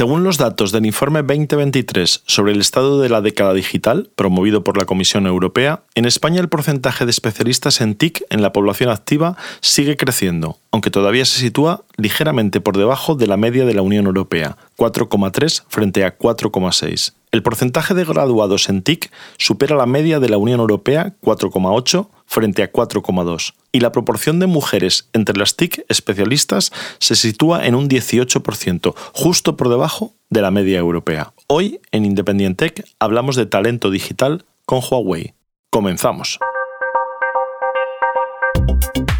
Según 0.00 0.24
los 0.24 0.38
datos 0.38 0.72
del 0.72 0.86
informe 0.86 1.20
2023 1.20 2.22
sobre 2.24 2.52
el 2.52 2.62
estado 2.62 3.02
de 3.02 3.10
la 3.10 3.20
década 3.20 3.52
digital, 3.52 4.08
promovido 4.16 4.64
por 4.64 4.78
la 4.78 4.86
Comisión 4.86 5.26
Europea, 5.26 5.82
en 5.94 6.06
España 6.06 6.40
el 6.40 6.48
porcentaje 6.48 7.04
de 7.04 7.10
especialistas 7.10 7.82
en 7.82 7.94
TIC 7.94 8.24
en 8.30 8.40
la 8.40 8.50
población 8.50 8.88
activa 8.88 9.36
sigue 9.60 9.98
creciendo, 9.98 10.56
aunque 10.70 10.90
todavía 10.90 11.26
se 11.26 11.38
sitúa 11.38 11.84
ligeramente 11.98 12.62
por 12.62 12.78
debajo 12.78 13.14
de 13.14 13.26
la 13.26 13.36
media 13.36 13.66
de 13.66 13.74
la 13.74 13.82
Unión 13.82 14.06
Europea, 14.06 14.56
4,3 14.78 15.64
frente 15.68 16.02
a 16.06 16.16
4,6. 16.16 17.12
El 17.32 17.42
porcentaje 17.42 17.94
de 17.94 18.04
graduados 18.04 18.68
en 18.68 18.82
TIC 18.82 19.10
supera 19.36 19.76
la 19.76 19.86
media 19.86 20.18
de 20.18 20.28
la 20.28 20.38
Unión 20.38 20.58
Europea, 20.58 21.14
4,8 21.22 22.08
frente 22.26 22.62
a 22.62 22.72
4,2 22.72 23.54
y 23.72 23.80
la 23.80 23.92
proporción 23.92 24.40
de 24.40 24.46
mujeres 24.46 25.08
entre 25.12 25.36
las 25.36 25.54
TIC 25.54 25.84
especialistas 25.88 26.72
se 26.98 27.14
sitúa 27.14 27.66
en 27.66 27.76
un 27.76 27.88
18%, 27.88 28.94
justo 29.12 29.56
por 29.56 29.68
debajo 29.68 30.12
de 30.28 30.42
la 30.42 30.50
media 30.50 30.78
europea. 30.78 31.32
Hoy 31.46 31.80
en 31.92 32.04
Independent 32.04 32.58
Tech 32.58 32.84
hablamos 32.98 33.36
de 33.36 33.46
talento 33.46 33.90
digital 33.90 34.44
con 34.64 34.80
Huawei. 34.80 35.34
Comenzamos. 35.70 36.38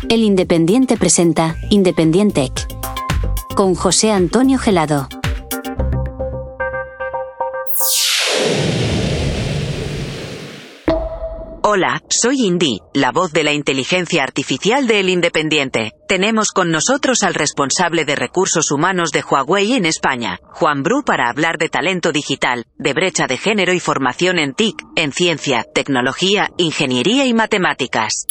El 0.08 0.22
Independiente 0.22 0.96
presenta 0.96 1.56
Independent 1.70 2.34
Tech 2.34 2.68
con 3.54 3.76
José 3.76 4.10
Antonio 4.10 4.58
Gelado. 4.58 5.08
Hola, 11.72 12.02
soy 12.08 12.46
Indy, 12.46 12.80
la 12.94 13.12
voz 13.12 13.32
de 13.32 13.44
la 13.44 13.52
inteligencia 13.52 14.24
artificial 14.24 14.88
de 14.88 14.98
El 14.98 15.08
Independiente. 15.08 15.92
Tenemos 16.08 16.50
con 16.50 16.72
nosotros 16.72 17.22
al 17.22 17.32
responsable 17.32 18.04
de 18.04 18.16
recursos 18.16 18.72
humanos 18.72 19.12
de 19.12 19.22
Huawei 19.22 19.74
en 19.74 19.86
España, 19.86 20.40
Juan 20.52 20.82
Bru, 20.82 21.04
para 21.04 21.30
hablar 21.30 21.58
de 21.58 21.68
talento 21.68 22.10
digital, 22.10 22.66
de 22.76 22.92
brecha 22.92 23.28
de 23.28 23.36
género 23.36 23.72
y 23.72 23.78
formación 23.78 24.40
en 24.40 24.52
TIC, 24.54 24.82
en 24.96 25.12
ciencia, 25.12 25.64
tecnología, 25.72 26.48
ingeniería 26.56 27.26
y 27.26 27.34
matemáticas. 27.34 28.26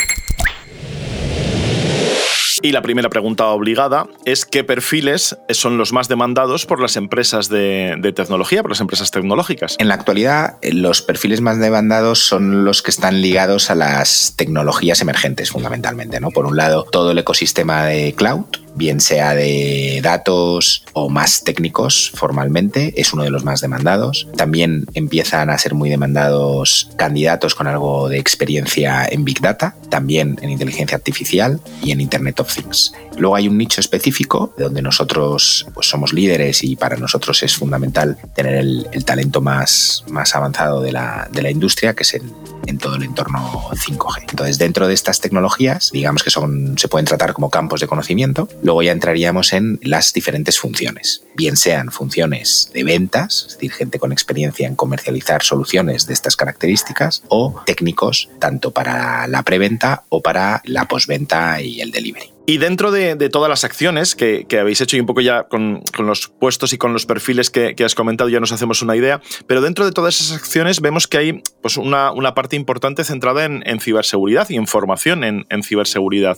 Y 2.61 2.71
la 2.71 2.81
primera 2.81 3.09
pregunta 3.09 3.47
obligada 3.47 4.07
es 4.25 4.45
qué 4.45 4.63
perfiles 4.63 5.37
son 5.49 5.77
los 5.77 5.93
más 5.93 6.07
demandados 6.09 6.65
por 6.65 6.81
las 6.81 6.97
empresas 6.97 7.47
de, 7.47 7.97
tecnología, 8.15 8.61
por 8.61 8.71
las 8.71 8.81
empresas 8.81 9.11
tecnológicas. 9.11 9.75
En 9.79 9.87
la 9.87 9.93
actualidad, 9.93 10.57
los 10.61 11.01
perfiles 11.01 11.39
más 11.41 11.59
demandados 11.59 12.19
son 12.19 12.65
los 12.65 12.81
que 12.81 12.91
están 12.91 13.21
ligados 13.21 13.69
a 13.69 13.75
las 13.75 14.33
tecnologías 14.35 15.01
emergentes, 15.01 15.51
fundamentalmente. 15.51 16.19
¿no? 16.19 16.31
Por 16.31 16.45
un 16.45 16.57
lado, 16.57 16.85
todo 16.91 17.11
el 17.11 17.17
ecosistema 17.17 17.85
de 17.85 18.13
cloud, 18.13 18.45
bien 18.79 18.99
sea 19.01 19.35
de 19.35 19.99
datos 20.01 20.83
o 20.93 21.09
más 21.09 21.43
técnicos 21.43 22.11
formalmente, 22.15 22.99
es 22.99 23.13
uno 23.13 23.23
de 23.23 23.29
los 23.29 23.43
más 23.43 23.61
demandados. 23.61 24.27
También 24.35 24.87
empiezan 24.95 25.51
a 25.51 25.57
ser 25.59 25.75
muy 25.75 25.89
demandados 25.89 26.89
candidatos 26.95 27.53
con 27.53 27.67
algo 27.67 28.09
de 28.09 28.17
experiencia 28.17 29.05
en 29.05 29.25
Big 29.25 29.41
Data, 29.41 29.75
también 29.89 30.39
en 30.41 30.49
inteligencia 30.49 30.95
artificial 30.95 31.59
y 31.83 31.91
en 31.91 32.01
Internet 32.01 32.39
of 32.39 32.51
Things. 32.55 32.93
Luego 33.17 33.35
hay 33.35 33.47
un 33.47 33.57
nicho 33.57 33.81
específico 33.81 34.53
donde 34.57 34.81
nosotros 34.81 35.67
pues, 35.73 35.87
somos 35.87 36.13
líderes 36.13 36.63
y 36.63 36.77
para 36.77 36.95
nosotros 36.95 37.43
es 37.43 37.55
fundamental 37.55 38.17
tener 38.33 38.55
el, 38.55 38.87
talento 39.05 39.41
más, 39.41 40.05
más 40.07 40.35
avanzado 40.35 40.81
de 40.81 40.93
la, 40.93 41.27
de 41.31 41.41
la 41.41 41.51
industria, 41.51 41.93
que 41.95 42.03
es 42.03 42.13
en, 42.13 42.31
en 42.65 42.77
todo 42.77 42.95
el 42.95 43.03
entorno 43.03 43.39
5G. 43.71 44.27
Entonces, 44.29 44.57
dentro 44.57 44.87
de 44.87 44.93
estas 44.93 45.19
tecnologías, 45.19 45.91
digamos 45.91 46.23
que 46.23 46.29
son, 46.29 46.77
se 46.77 46.87
pueden 46.87 47.05
tratar 47.05 47.33
como 47.33 47.49
campos 47.49 47.81
de 47.81 47.87
conocimiento, 47.87 48.47
luego 48.69 48.83
ya 48.83 48.91
entraríamos 48.91 49.51
en 49.53 49.79
las 49.81 50.13
diferentes 50.13 50.59
funciones, 50.59 51.23
bien 51.33 51.57
sean 51.57 51.91
funciones 51.91 52.69
de 52.71 52.83
ventas, 52.83 53.45
es 53.47 53.53
decir, 53.55 53.71
gente 53.71 53.97
con 53.97 54.11
experiencia 54.11 54.67
en 54.67 54.75
comercializar 54.75 55.41
soluciones 55.41 56.05
de 56.05 56.13
estas 56.13 56.35
características, 56.35 57.23
o 57.29 57.63
técnicos 57.65 58.29
tanto 58.37 58.69
para 58.69 59.25
la 59.25 59.41
preventa 59.41 60.03
o 60.09 60.21
para 60.21 60.61
la 60.65 60.87
postventa 60.87 61.59
y 61.63 61.81
el 61.81 61.89
delivery. 61.89 62.31
Y 62.45 62.57
dentro 62.57 62.91
de, 62.91 63.15
todas 63.29 63.49
las 63.49 63.63
acciones 63.63 64.15
que, 64.15 64.45
habéis 64.59 64.81
hecho 64.81 64.97
y 64.97 64.99
un 64.99 65.07
poco 65.07 65.21
ya 65.21 65.43
con, 65.43 65.81
los 65.97 66.27
puestos 66.27 66.71
y 66.73 66.77
con 66.77 66.93
los 66.93 67.07
perfiles 67.07 67.49
que, 67.49 67.75
has 67.83 67.95
comentado 67.95 68.29
ya 68.29 68.39
nos 68.39 68.51
hacemos 68.51 68.83
una 68.83 68.95
idea, 68.95 69.19
pero 69.47 69.61
dentro 69.61 69.85
de 69.85 69.91
todas 69.91 70.19
esas 70.19 70.37
acciones 70.37 70.79
vemos 70.79 71.07
que 71.07 71.17
hay 71.17 71.43
pues, 71.61 71.77
una, 71.77 72.13
parte 72.35 72.55
importante 72.55 73.03
centrada 73.03 73.45
en, 73.45 73.79
ciberseguridad 73.79 74.47
y 74.49 74.57
en 74.57 74.67
formación 74.67 75.23
en 75.23 75.63
ciberseguridad. 75.63 76.37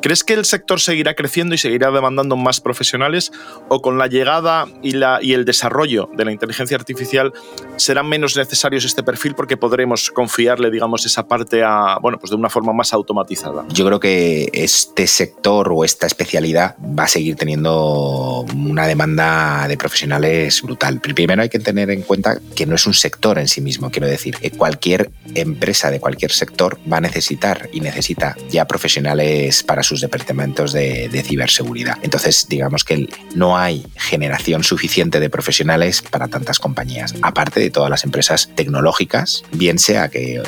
¿Crees 0.00 0.22
que 0.22 0.34
el 0.34 0.44
sector 0.44 0.80
seguirá 0.80 1.14
creciendo 1.14 1.54
y 1.54 1.58
seguirá 1.58 1.90
demandando 1.90 2.36
más 2.36 2.60
profesionales 2.60 3.32
o 3.68 3.82
con 3.82 3.98
la 3.98 4.06
llegada 4.06 4.66
y, 4.82 4.92
la, 4.92 5.18
y 5.20 5.32
el 5.32 5.44
desarrollo 5.44 6.08
de 6.16 6.24
la 6.24 6.32
inteligencia 6.32 6.76
artificial 6.76 7.32
serán 7.76 8.08
menos 8.08 8.36
necesarios 8.36 8.84
este 8.84 9.02
perfil 9.02 9.34
porque 9.34 9.56
podremos 9.56 10.10
confiarle, 10.10 10.70
digamos, 10.70 11.04
esa 11.04 11.26
parte 11.26 11.62
a, 11.64 11.98
bueno, 12.00 12.18
pues 12.18 12.30
de 12.30 12.36
una 12.36 12.48
forma 12.48 12.72
más 12.72 12.92
automatizada? 12.92 13.64
Yo 13.70 13.84
creo 13.86 13.98
que 13.98 14.48
este 14.52 15.06
sector 15.06 15.70
o 15.72 15.84
esta 15.84 16.06
especialidad 16.06 16.76
va 16.78 17.04
a 17.04 17.08
seguir 17.08 17.36
teniendo 17.36 18.46
una 18.54 18.86
demanda 18.86 19.66
de 19.66 19.76
profesionales 19.76 20.62
brutal. 20.62 21.00
Primero 21.00 21.42
hay 21.42 21.48
que 21.48 21.58
tener 21.58 21.90
en 21.90 22.02
cuenta 22.02 22.38
que 22.54 22.66
no 22.66 22.76
es 22.76 22.86
un 22.86 22.94
sector 22.94 23.38
en 23.38 23.48
sí 23.48 23.60
mismo, 23.60 23.90
quiero 23.90 24.06
decir, 24.06 24.36
que 24.36 24.50
cualquier 24.50 25.10
empresa 25.34 25.90
de 25.90 25.98
cualquier 25.98 26.30
sector 26.30 26.78
va 26.90 26.98
a 26.98 27.00
necesitar 27.00 27.68
y 27.72 27.80
necesita 27.80 28.36
ya 28.48 28.66
profesionales 28.66 29.62
para 29.64 29.82
sus 29.88 30.00
departamentos 30.00 30.72
de, 30.72 31.08
ciberseguridad. 31.24 31.98
Entonces, 32.02 32.46
digamos 32.48 32.84
que 32.84 33.08
no 33.34 33.56
hay 33.56 33.84
generación 33.96 34.62
suficiente 34.62 35.20
de 35.20 35.30
profesionales 35.30 36.02
para 36.02 36.28
tantas 36.28 36.58
compañías, 36.58 37.14
aparte 37.22 37.60
de 37.60 37.70
todas 37.70 37.90
las 37.90 38.04
empresas 38.04 38.50
tecnológicas, 38.54 39.44
bien 39.52 39.78
sea 39.78 40.08
que 40.08 40.42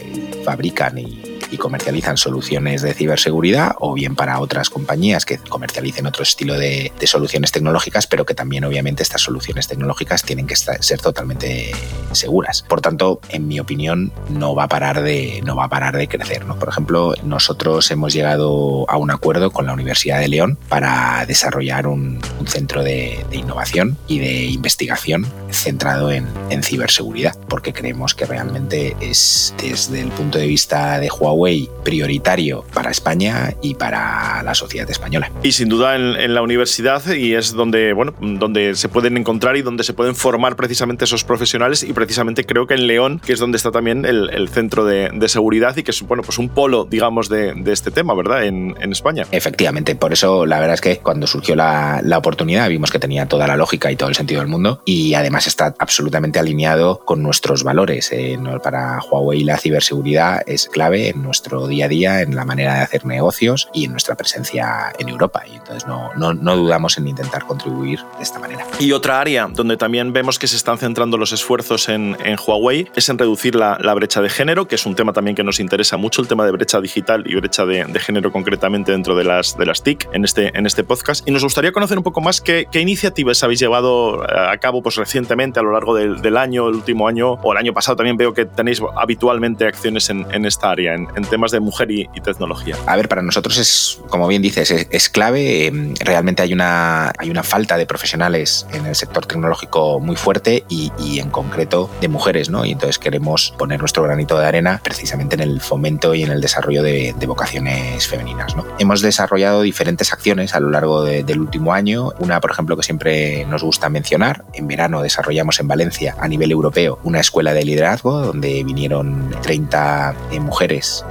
fabrican 0.45 0.99
y 0.99 1.30
y 1.51 1.59
comercializan 1.59 2.17
soluciones 2.17 2.83
de 2.83 2.95
ciberseguridad 2.95 3.75
o 3.79 3.95
bien 3.95 4.15
para 4.15 4.41
otras 4.41 4.71
compañías 4.71 5.25
que 5.25 5.39
comercialicen 5.39 6.07
otro 6.07 6.23
estilo 6.23 6.55
de, 6.55 6.93
soluciones 7.05 7.51
tecnológicas, 7.51 8.07
pero 8.07 8.25
que 8.25 8.35
también 8.35 8.63
obviamente 8.63 9.03
estas 9.03 9.23
soluciones 9.23 9.67
tecnológicas 9.67 10.23
tienen 10.23 10.47
que 10.47 10.55
ser 10.55 11.01
totalmente 11.01 11.73
seguras. 12.13 12.63
Por 12.63 12.81
tanto, 12.81 13.21
en 13.31 13.49
mi 13.49 13.59
opinión, 13.59 14.13
no 14.29 14.55
va 14.55 14.65
a 14.65 14.69
parar 14.69 15.03
de, 15.03 15.41
no 15.45 15.57
va 15.57 15.65
a 15.65 15.69
parar 15.69 15.97
de 15.97 16.07
crecer. 16.07 16.47
¿no? 16.47 16.57
Por 16.57 16.69
ejemplo, 16.69 17.15
nosotros 17.25 17.91
hemos 17.91 18.13
llegado 18.13 18.89
a 18.89 18.97
un 18.97 19.11
acuerdo 19.11 19.51
con 19.51 19.67
la 19.67 19.73
Universidad 19.73 20.21
de 20.21 20.29
León 20.29 20.57
para 20.69 21.25
desarrollar 21.27 21.89
un, 21.89 22.21
centro 22.47 22.85
de, 22.85 23.25
innovación 23.33 23.97
y 24.07 24.19
de 24.19 24.45
investigación 24.45 25.27
centrado 25.51 26.11
en, 26.11 26.27
en 26.51 26.63
ciberseguridad, 26.63 27.37
porque 27.49 27.73
creemos 27.73 28.15
que 28.15 28.27
realmente 28.27 28.97
es 29.01 29.55
desde 29.61 30.01
el 30.01 30.09
punto 30.09 30.39
de 30.39 30.47
vista 30.47 30.99
de 30.99 31.11
Huawei 31.11 31.40
prioritario 31.83 32.65
para 32.75 32.91
España 32.91 33.55
y 33.63 33.75
para 33.75 34.43
la 34.43 34.55
sociedad 34.55 34.89
española. 34.91 35.31
Y 35.43 35.53
sin 35.53 35.69
duda 35.69 35.97
en, 35.97 36.35
la 36.35 36.43
universidad 36.43 37.05
y 37.13 37.35
es 37.35 37.53
donde, 37.53 37.93
bueno, 37.93 38.15
donde 38.21 38.75
se 38.75 38.89
pueden 38.89 39.17
encontrar 39.17 39.57
y 39.57 39.63
donde 39.63 39.85
se 39.85 39.93
pueden 39.93 40.15
formar 40.15 40.57
precisamente 40.57 41.05
esos 41.05 41.25
profesionales 41.25 41.83
y 41.83 41.93
precisamente 41.93 42.45
creo 42.45 42.67
que 42.67 42.75
en 42.75 42.87
León, 42.87 43.21
que 43.25 43.33
es 43.33 43.39
donde 43.39 43.57
está 43.57 43.71
también 43.71 44.05
el, 44.05 44.49
centro 44.49 44.85
de, 44.85 45.11
seguridad 45.29 45.77
y 45.77 45.83
que 45.83 45.91
es 45.91 46.03
bueno, 46.03 46.23
pues 46.23 46.39
un 46.39 46.49
polo, 46.49 46.87
digamos, 46.89 47.29
de, 47.29 47.55
este 47.67 47.91
tema, 47.91 48.15
¿verdad? 48.15 48.45
En, 48.45 48.75
España. 48.91 49.25
Efectivamente, 49.31 49.95
por 49.95 50.13
eso 50.13 50.45
la 50.47 50.59
verdad 50.59 50.75
es 50.75 50.81
que 50.81 50.99
cuando 50.99 51.27
surgió 51.27 51.55
la, 51.55 52.03
oportunidad 52.17 52.69
vimos 52.69 52.91
que 52.91 52.99
tenía 52.99 53.27
toda 53.27 53.47
la 53.47 53.57
lógica 53.57 53.91
y 53.91 53.97
todo 53.97 54.09
el 54.09 54.15
sentido 54.15 54.41
del 54.41 54.51
mundo 54.51 54.83
y 54.85 55.15
además 55.15 55.47
está 55.47 55.75
absolutamente 55.79 56.39
alineado 56.39 57.01
con 57.05 57.23
nuestros 57.23 57.63
valores. 57.63 58.11
Eh, 58.13 58.39
para 58.63 58.99
Huawei 59.11 59.45
la 59.45 59.57
ciberseguridad 59.57 60.43
es 60.47 60.69
clave 60.69 61.09
en 61.09 61.23
nuestro 61.31 61.69
día 61.69 61.85
a 61.85 61.89
día, 61.89 62.23
en 62.23 62.35
la 62.35 62.45
manera 62.45 62.75
de 62.75 62.81
hacer 62.81 63.07
negocios 63.07 63.69
y 63.73 63.85
en 63.85 63.93
nuestra 63.93 64.17
presencia 64.17 64.93
en 64.99 65.09
Europa. 65.09 65.45
Y 65.47 65.55
entonces 65.55 65.87
no, 65.87 66.13
no, 66.17 66.35
no 66.35 66.57
dudamos 66.57 66.99
en 66.99 67.07
intentar 67.07 67.47
contribuir 67.47 68.01
de 68.17 68.23
esta 68.23 68.41
manera. 68.41 68.67
Y 68.81 68.91
otra 68.91 69.21
área 69.21 69.47
donde 69.49 69.77
también 69.77 70.13
vemos 70.13 70.41
que 70.41 70.49
se 70.49 70.57
están 70.57 70.79
centrando 70.79 71.17
los 71.17 71.31
esfuerzos 71.33 71.89
en, 71.89 72.17
en 72.25 72.37
Huawei 72.45 72.91
es 72.97 73.09
en 73.09 73.17
reducir 73.17 73.55
la, 73.55 73.79
la, 73.81 73.95
brecha 73.95 74.21
de 74.21 74.29
género, 74.29 74.67
que 74.67 74.75
es 74.75 74.87
un 74.87 74.97
tema 74.97 75.13
también 75.13 75.37
que 75.37 75.45
nos 75.45 75.61
interesa 75.61 75.97
mucho, 75.97 76.21
el 76.21 76.27
tema 76.27 76.45
de 76.45 76.51
brecha 76.51 76.81
digital 76.81 77.23
y 77.27 77.37
brecha 77.37 77.65
de, 77.65 77.85
de 77.85 78.01
género 78.01 78.33
concretamente 78.33 78.91
dentro 78.91 79.15
de 79.15 79.23
las, 79.23 79.57
de 79.57 79.67
las 79.67 79.85
TIC 79.85 80.09
en 80.13 80.25
este, 80.25 80.57
en 80.59 80.67
este 80.67 80.83
podcast. 80.83 81.29
Y 81.29 81.31
nos 81.31 81.45
gustaría 81.45 81.71
conocer 81.71 81.97
un 81.97 82.05
poco 82.05 82.21
más 82.21 82.41
qué, 82.41 82.67
qué 82.73 82.81
iniciativas 82.81 83.43
habéis 83.45 83.61
llevado 83.61 84.25
a 84.25 84.57
cabo 84.59 84.83
pues, 84.83 84.97
recientemente 84.97 85.61
a 85.61 85.63
lo 85.63 85.73
largo 85.73 85.95
del, 85.95 86.21
del, 86.23 86.37
año, 86.37 86.69
el 86.69 86.75
último 86.75 87.07
año 87.07 87.35
o 87.35 87.53
el 87.53 87.59
año 87.59 87.73
pasado 87.73 87.97
también 87.97 88.17
veo 88.17 88.35
que 88.35 88.47
tenéis 88.47 88.83
habitualmente 88.97 89.67
acciones 89.67 90.11
en, 90.11 90.45
esta 90.45 90.71
área, 90.71 90.95
temas 91.25 91.51
de 91.51 91.61
mujer 91.61 91.91
y, 91.91 92.09
tecnología. 92.21 92.77
A 92.87 92.97
ver, 92.97 93.09
para 93.09 93.23
nosotros 93.23 93.57
es, 93.57 93.99
como 94.09 94.29
bien 94.29 94.43
dices, 94.43 94.71
es, 94.71 95.09
clave. 95.09 95.67
Em, 95.67 95.95
realmente 95.99 96.43
hay 96.43 96.53
una, 96.53 97.13
hay 97.17 97.31
una 97.31 97.43
falta 97.43 97.79
de 97.79 97.87
profesionales 97.87 98.67
en 98.73 98.85
el 98.87 98.95
sector 98.95 99.25
tecnológico 99.27 100.01
muy 100.01 100.17
fuerte 100.17 100.65
y, 100.69 100.91
en 101.19 101.31
concreto 101.31 101.91
de 102.01 102.09
mujeres, 102.09 102.51
¿no? 102.51 102.65
Y 102.65 102.73
entonces 102.73 102.99
queremos 102.99 103.55
poner 103.59 103.81
nuestro 103.81 104.03
granito 104.03 104.39
de 104.39 104.47
arena 104.47 104.81
precisamente 104.83 105.35
en 105.35 105.41
el 105.41 105.61
fomento 105.61 106.15
y 106.15 106.23
en 106.23 106.31
el 106.31 106.41
desarrollo 106.41 106.83
de, 106.83 107.15
vocaciones 107.31 108.09
femeninas. 108.09 108.57
Hemos 108.81 109.03
desarrollado 109.03 109.63
diferentes 109.63 110.13
acciones 110.13 110.55
a 110.57 110.61
lo 110.61 110.69
largo 110.71 111.05
del 111.05 111.39
último 111.39 111.73
año. 111.73 112.13
Una, 112.19 112.41
por 112.41 112.51
ejemplo, 112.51 112.77
que 112.77 112.83
siempre 112.83 113.45
nos 113.45 113.63
gusta 113.63 113.89
mencionar. 113.89 114.45
En 114.53 114.67
verano 114.67 115.01
desarrollamos 115.01 115.61
en 115.61 115.69
Valencia 115.69 116.17
a 116.19 116.27
nivel 116.27 116.51
europeo 116.51 116.99
una 117.05 117.21
escuela 117.21 117.55
de 117.55 117.65
liderazgo 117.65 118.21
donde 118.21 118.65
vinieron 118.65 119.31
30 119.43 120.15
eh, 120.33 120.41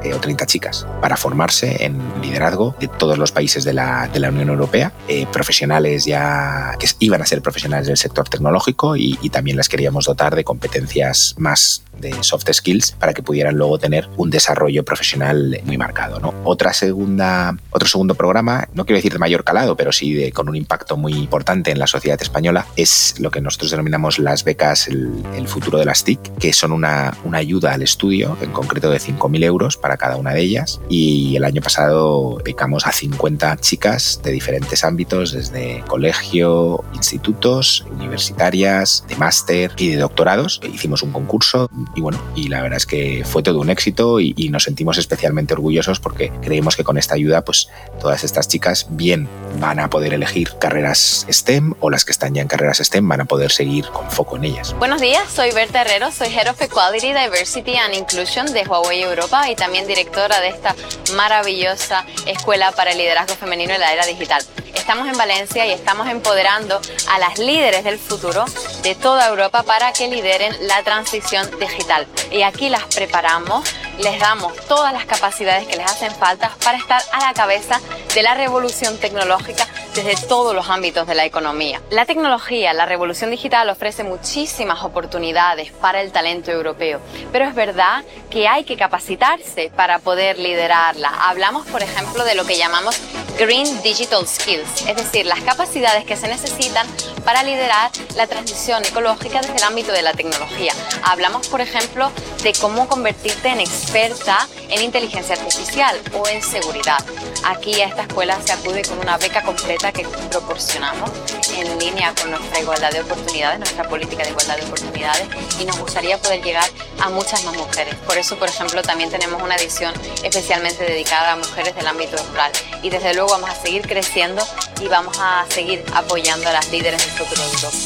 eh, 0.03 0.13
o 0.13 0.19
30 0.19 0.45
chicas 0.45 0.87
para 1.01 1.17
formarse 1.17 1.85
en 1.85 1.99
liderazgo 2.21 2.75
de 2.79 2.87
todos 2.87 3.17
los 3.17 3.31
países 3.31 3.63
de 3.63 3.73
la, 3.73 4.07
de 4.07 4.19
la 4.19 4.29
Unión 4.29 4.49
Europea, 4.49 4.91
eh, 5.07 5.25
profesionales 5.31 6.05
ya 6.05 6.75
que 6.79 6.87
iban 6.99 7.21
a 7.21 7.25
ser 7.25 7.41
profesionales 7.41 7.87
del 7.87 7.97
sector 7.97 8.27
tecnológico 8.27 8.95
y, 8.95 9.17
también 9.29 9.57
las 9.57 9.69
queríamos 9.69 10.05
dotar 10.05 10.35
de 10.35 10.43
competencias 10.43 11.35
más 11.37 11.83
de 11.99 12.11
soft 12.23 12.45
skills 12.51 12.93
para 12.93 13.13
que 13.13 13.21
pudieran 13.21 13.55
luego 13.55 13.77
tener 13.77 14.09
un 14.17 14.31
desarrollo 14.31 14.83
profesional 14.83 15.61
muy 15.65 15.77
marcado. 15.77 16.19
Otra 16.43 16.73
segunda, 16.73 17.55
otro 17.69 17.87
segundo 17.87 18.15
programa, 18.15 18.67
no 18.73 18.85
quiero 18.85 18.97
decir 18.97 19.13
de 19.13 19.19
mayor 19.19 19.43
calado, 19.43 19.75
pero 19.75 19.91
sí 19.91 20.13
de, 20.13 20.31
con 20.31 20.49
un 20.49 20.55
impacto 20.55 20.97
muy 20.97 21.13
importante 21.13 21.71
en 21.71 21.77
la 21.77 21.85
sociedad 21.85 22.19
española, 22.19 22.65
es 22.75 23.19
lo 23.19 23.29
que 23.29 23.41
nosotros 23.41 23.69
denominamos 23.71 24.17
las 24.17 24.43
becas 24.43 24.87
El, 24.87 25.47
futuro 25.47 25.79
de 25.79 25.85
las 25.85 26.03
TIC, 26.03 26.19
que 26.37 26.53
son 26.53 26.71
una, 26.71 27.17
una 27.23 27.39
ayuda 27.39 27.73
al 27.73 27.81
estudio, 27.81 28.37
en 28.41 28.51
concreto 28.51 28.91
de 28.91 28.99
5.000 28.99 29.43
euros 29.43 29.78
para 29.81 29.97
cada 29.97 30.17
una 30.17 30.33
de 30.33 30.41
ellas. 30.41 30.79
Y 30.89 31.35
el 31.35 31.43
año 31.43 31.61
pasado 31.61 32.37
becamos 32.43 32.85
a 32.85 32.91
50 32.91 33.57
chicas 33.57 34.21
de 34.23 34.31
diferentes 34.31 34.83
ámbitos, 34.83 35.31
desde 35.31 35.83
colegio, 35.87 36.83
institutos, 36.93 37.85
universitarias, 37.91 39.03
de 39.07 39.15
máster 39.15 39.71
y 39.77 39.89
de 39.89 39.97
doctorados. 39.97 40.61
Hicimos 40.63 41.03
un 41.03 41.11
concurso 41.11 41.69
y 41.95 42.01
bueno, 42.01 42.19
y 42.35 42.49
la 42.49 42.61
verdad 42.61 42.77
es 42.77 42.85
que 42.85 43.23
fue 43.25 43.43
todo 43.43 43.59
un 43.59 43.69
éxito 43.69 44.19
y, 44.19 44.49
nos 44.49 44.63
sentimos 44.63 44.97
especialmente 44.97 45.53
orgullosos 45.53 45.99
porque 45.99 46.31
creemos 46.41 46.75
que 46.75 46.83
con 46.83 46.97
esta 46.97 47.13
ayuda, 47.13 47.45
pues 47.45 47.69
todas 47.99 48.23
estas 48.23 48.47
chicas 48.47 48.87
bien 48.89 49.29
van 49.59 49.79
a 49.79 49.89
poder 49.89 50.13
elegir 50.13 50.53
carreras 50.59 51.27
STEM 51.29 51.75
o 51.79 51.91
las 51.91 52.03
que 52.03 52.11
están 52.11 52.33
ya 52.33 52.41
en 52.41 52.47
carreras 52.47 52.79
STEM 52.79 53.07
van 53.07 53.21
a 53.21 53.25
poder 53.25 53.51
seguir 53.51 53.85
con 53.89 54.09
foco 54.09 54.37
en 54.37 54.45
ellas. 54.45 54.73
Buenos 54.79 55.01
días, 55.01 55.29
soy 55.31 55.51
Berta 55.51 55.81
Herrero, 55.81 56.11
soy 56.11 56.29
Head 56.29 56.49
of 56.49 56.59
Equality, 56.59 57.13
Diversity 57.13 57.75
and 57.75 57.93
Inclusion 57.93 58.51
de 58.51 58.63
Huawei 58.63 59.03
Europa 59.03 59.49
y 59.51 59.55
también 59.55 59.68
directora 59.69 60.39
de 60.41 60.49
esta 60.49 60.75
maravillosa 61.13 62.03
escuela 62.25 62.71
para 62.71 62.91
el 62.91 62.97
liderazgo 62.97 63.35
femenino 63.35 63.73
en 63.73 63.79
la 63.79 63.93
era 63.93 64.05
digital. 64.05 64.43
Estamos 64.73 65.07
en 65.07 65.17
Valencia 65.17 65.65
y 65.67 65.71
estamos 65.71 66.07
empoderando 66.07 66.81
a 67.09 67.19
las 67.19 67.37
líderes 67.37 67.83
del 67.83 67.99
futuro 67.99 68.45
de 68.81 68.95
toda 68.95 69.27
Europa 69.27 69.61
para 69.63 69.93
que 69.93 70.07
lideren 70.07 70.55
la 70.67 70.81
transición 70.83 71.47
digital. 71.59 72.07
Y 72.31 72.41
aquí 72.41 72.69
las 72.69 72.83
preparamos, 72.95 73.63
les 73.99 74.19
damos 74.19 74.55
todas 74.67 74.91
las 74.91 75.05
capacidades 75.05 75.67
que 75.67 75.77
les 75.77 75.85
hacen 75.85 76.13
falta 76.15 76.51
para 76.63 76.77
estar 76.77 77.01
a 77.11 77.19
la 77.19 77.33
cabeza 77.33 77.79
de 78.15 78.23
la 78.23 78.33
revolución 78.33 78.97
tecnológica 78.97 79.67
desde 80.03 80.27
todos 80.27 80.55
los 80.55 80.69
ámbitos 80.69 81.05
de 81.07 81.15
la 81.15 81.25
economía. 81.25 81.81
La 81.89 82.05
tecnología, 82.05 82.73
la 82.73 82.85
revolución 82.85 83.31
digital 83.31 83.69
ofrece 83.69 84.03
muchísimas 84.03 84.83
oportunidades 84.83 85.71
para 85.73 86.01
el 86.01 86.11
talento 86.11 86.51
europeo, 86.51 87.01
pero 87.33 87.45
es 87.45 87.53
verdad 87.53 88.03
que 88.29 88.47
hay 88.47 88.63
que 88.63 88.77
capacitarse 88.77 89.71
para 89.75 89.99
poder 89.99 90.39
liderarla. 90.39 91.09
Hablamos, 91.27 91.67
por 91.67 91.83
ejemplo, 91.83 92.23
de 92.23 92.35
lo 92.35 92.45
que 92.45 92.57
llamamos 92.57 92.97
Green 93.37 93.81
Digital 93.81 94.25
Skills, 94.25 94.87
es 94.87 94.95
decir, 94.95 95.25
las 95.25 95.41
capacidades 95.41 96.05
que 96.05 96.15
se 96.15 96.27
necesitan 96.27 96.87
para 97.25 97.43
liderar 97.43 97.91
la 98.15 98.27
transición 98.27 98.83
ecológica 98.85 99.41
desde 99.41 99.57
el 99.57 99.63
ámbito 99.63 99.91
de 99.91 100.01
la 100.01 100.13
tecnología. 100.13 100.71
Hablamos, 101.03 101.47
por 101.47 101.59
ejemplo, 101.59 102.09
de 102.43 102.53
cómo 102.53 102.87
convertirte 102.87 103.49
en 103.49 103.59
experta 103.59 104.47
en 104.69 104.81
inteligencia 104.81 105.35
artificial 105.35 105.99
o 106.13 106.27
en 106.27 106.41
seguridad. 106.41 106.99
Aquí 107.43 107.81
a 107.81 107.87
esta 107.87 108.03
escuela 108.03 108.39
se 108.43 108.51
acude 108.51 108.81
con 108.83 108.99
una 108.99 109.17
beca 109.17 109.41
completa 109.43 109.91
que 109.91 110.05
proporcionamos 110.29 111.09
en 111.55 111.79
línea 111.79 112.13
con 112.19 112.31
nuestra 112.31 112.59
igualdad 112.59 112.91
de 112.91 113.01
oportunidades, 113.01 113.59
nuestra 113.59 113.87
política 113.87 114.23
de 114.23 114.29
igualdad 114.29 114.57
de 114.57 114.65
oportunidades 114.65 115.27
y 115.59 115.65
nos 115.65 115.79
gustaría 115.79 116.17
poder 116.17 116.43
llegar 116.43 116.69
a 116.99 117.09
muchas 117.09 117.43
más 117.45 117.55
mujeres. 117.55 117.95
Por 118.05 118.17
eso, 118.17 118.37
por 118.37 118.49
ejemplo, 118.49 118.81
también 118.81 119.09
tenemos 119.09 119.41
una 119.41 119.55
edición 119.55 119.93
especialmente 120.23 120.83
dedicada 120.83 121.33
a 121.33 121.35
mujeres 121.37 121.75
del 121.75 121.87
ámbito 121.87 122.17
rural 122.29 122.51
y 122.83 122.89
desde 122.89 123.13
luego 123.13 123.29
vamos 123.29 123.49
a 123.49 123.55
seguir 123.55 123.83
creciendo 123.83 124.45
y 124.81 124.87
vamos 124.87 125.17
a 125.19 125.45
seguir 125.49 125.83
apoyando 125.93 126.49
a 126.49 126.53
las 126.53 126.69
líderes 126.71 127.01
del 127.01 127.11
futuro 127.11 127.41
de 127.41 127.53
Europa. 127.53 127.77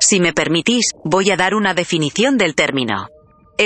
Si 0.00 0.18
me 0.18 0.32
permitís, 0.32 0.86
voy 1.04 1.30
a 1.30 1.36
dar 1.36 1.54
una 1.54 1.74
definición 1.74 2.38
del 2.38 2.54
término. 2.54 3.08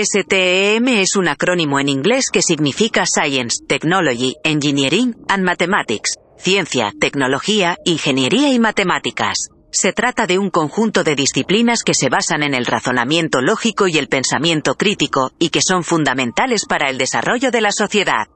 STEM 0.03 0.89
es 0.89 1.15
un 1.15 1.29
acrónimo 1.29 1.79
en 1.79 1.89
inglés 1.89 2.31
que 2.33 2.43
significa 2.43 3.05
Science, 3.07 3.65
Technology, 3.65 4.35
Engineering 4.43 5.15
and 5.29 5.45
Mathematics, 5.45 6.17
ciencia, 6.37 6.93
tecnología, 6.99 7.77
ingeniería 7.85 8.53
y 8.53 8.59
matemáticas. 8.59 9.51
Se 9.71 9.93
trata 9.93 10.27
de 10.27 10.39
un 10.39 10.51
conjunto 10.51 11.05
de 11.05 11.15
disciplinas 11.15 11.85
que 11.85 11.95
se 11.95 12.09
basan 12.09 12.43
en 12.43 12.55
el 12.55 12.67
razonamiento 12.67 13.41
lógico 13.41 13.87
y 13.87 13.97
el 13.97 14.09
pensamiento 14.09 14.75
crítico, 14.75 15.31
y 15.39 15.51
que 15.51 15.61
son 15.63 15.85
fundamentales 15.85 16.67
para 16.67 16.91
el 16.91 16.99
desarrollo 16.99 17.53
de 17.53 17.61
la 17.61 17.71
sociedad 17.71 18.27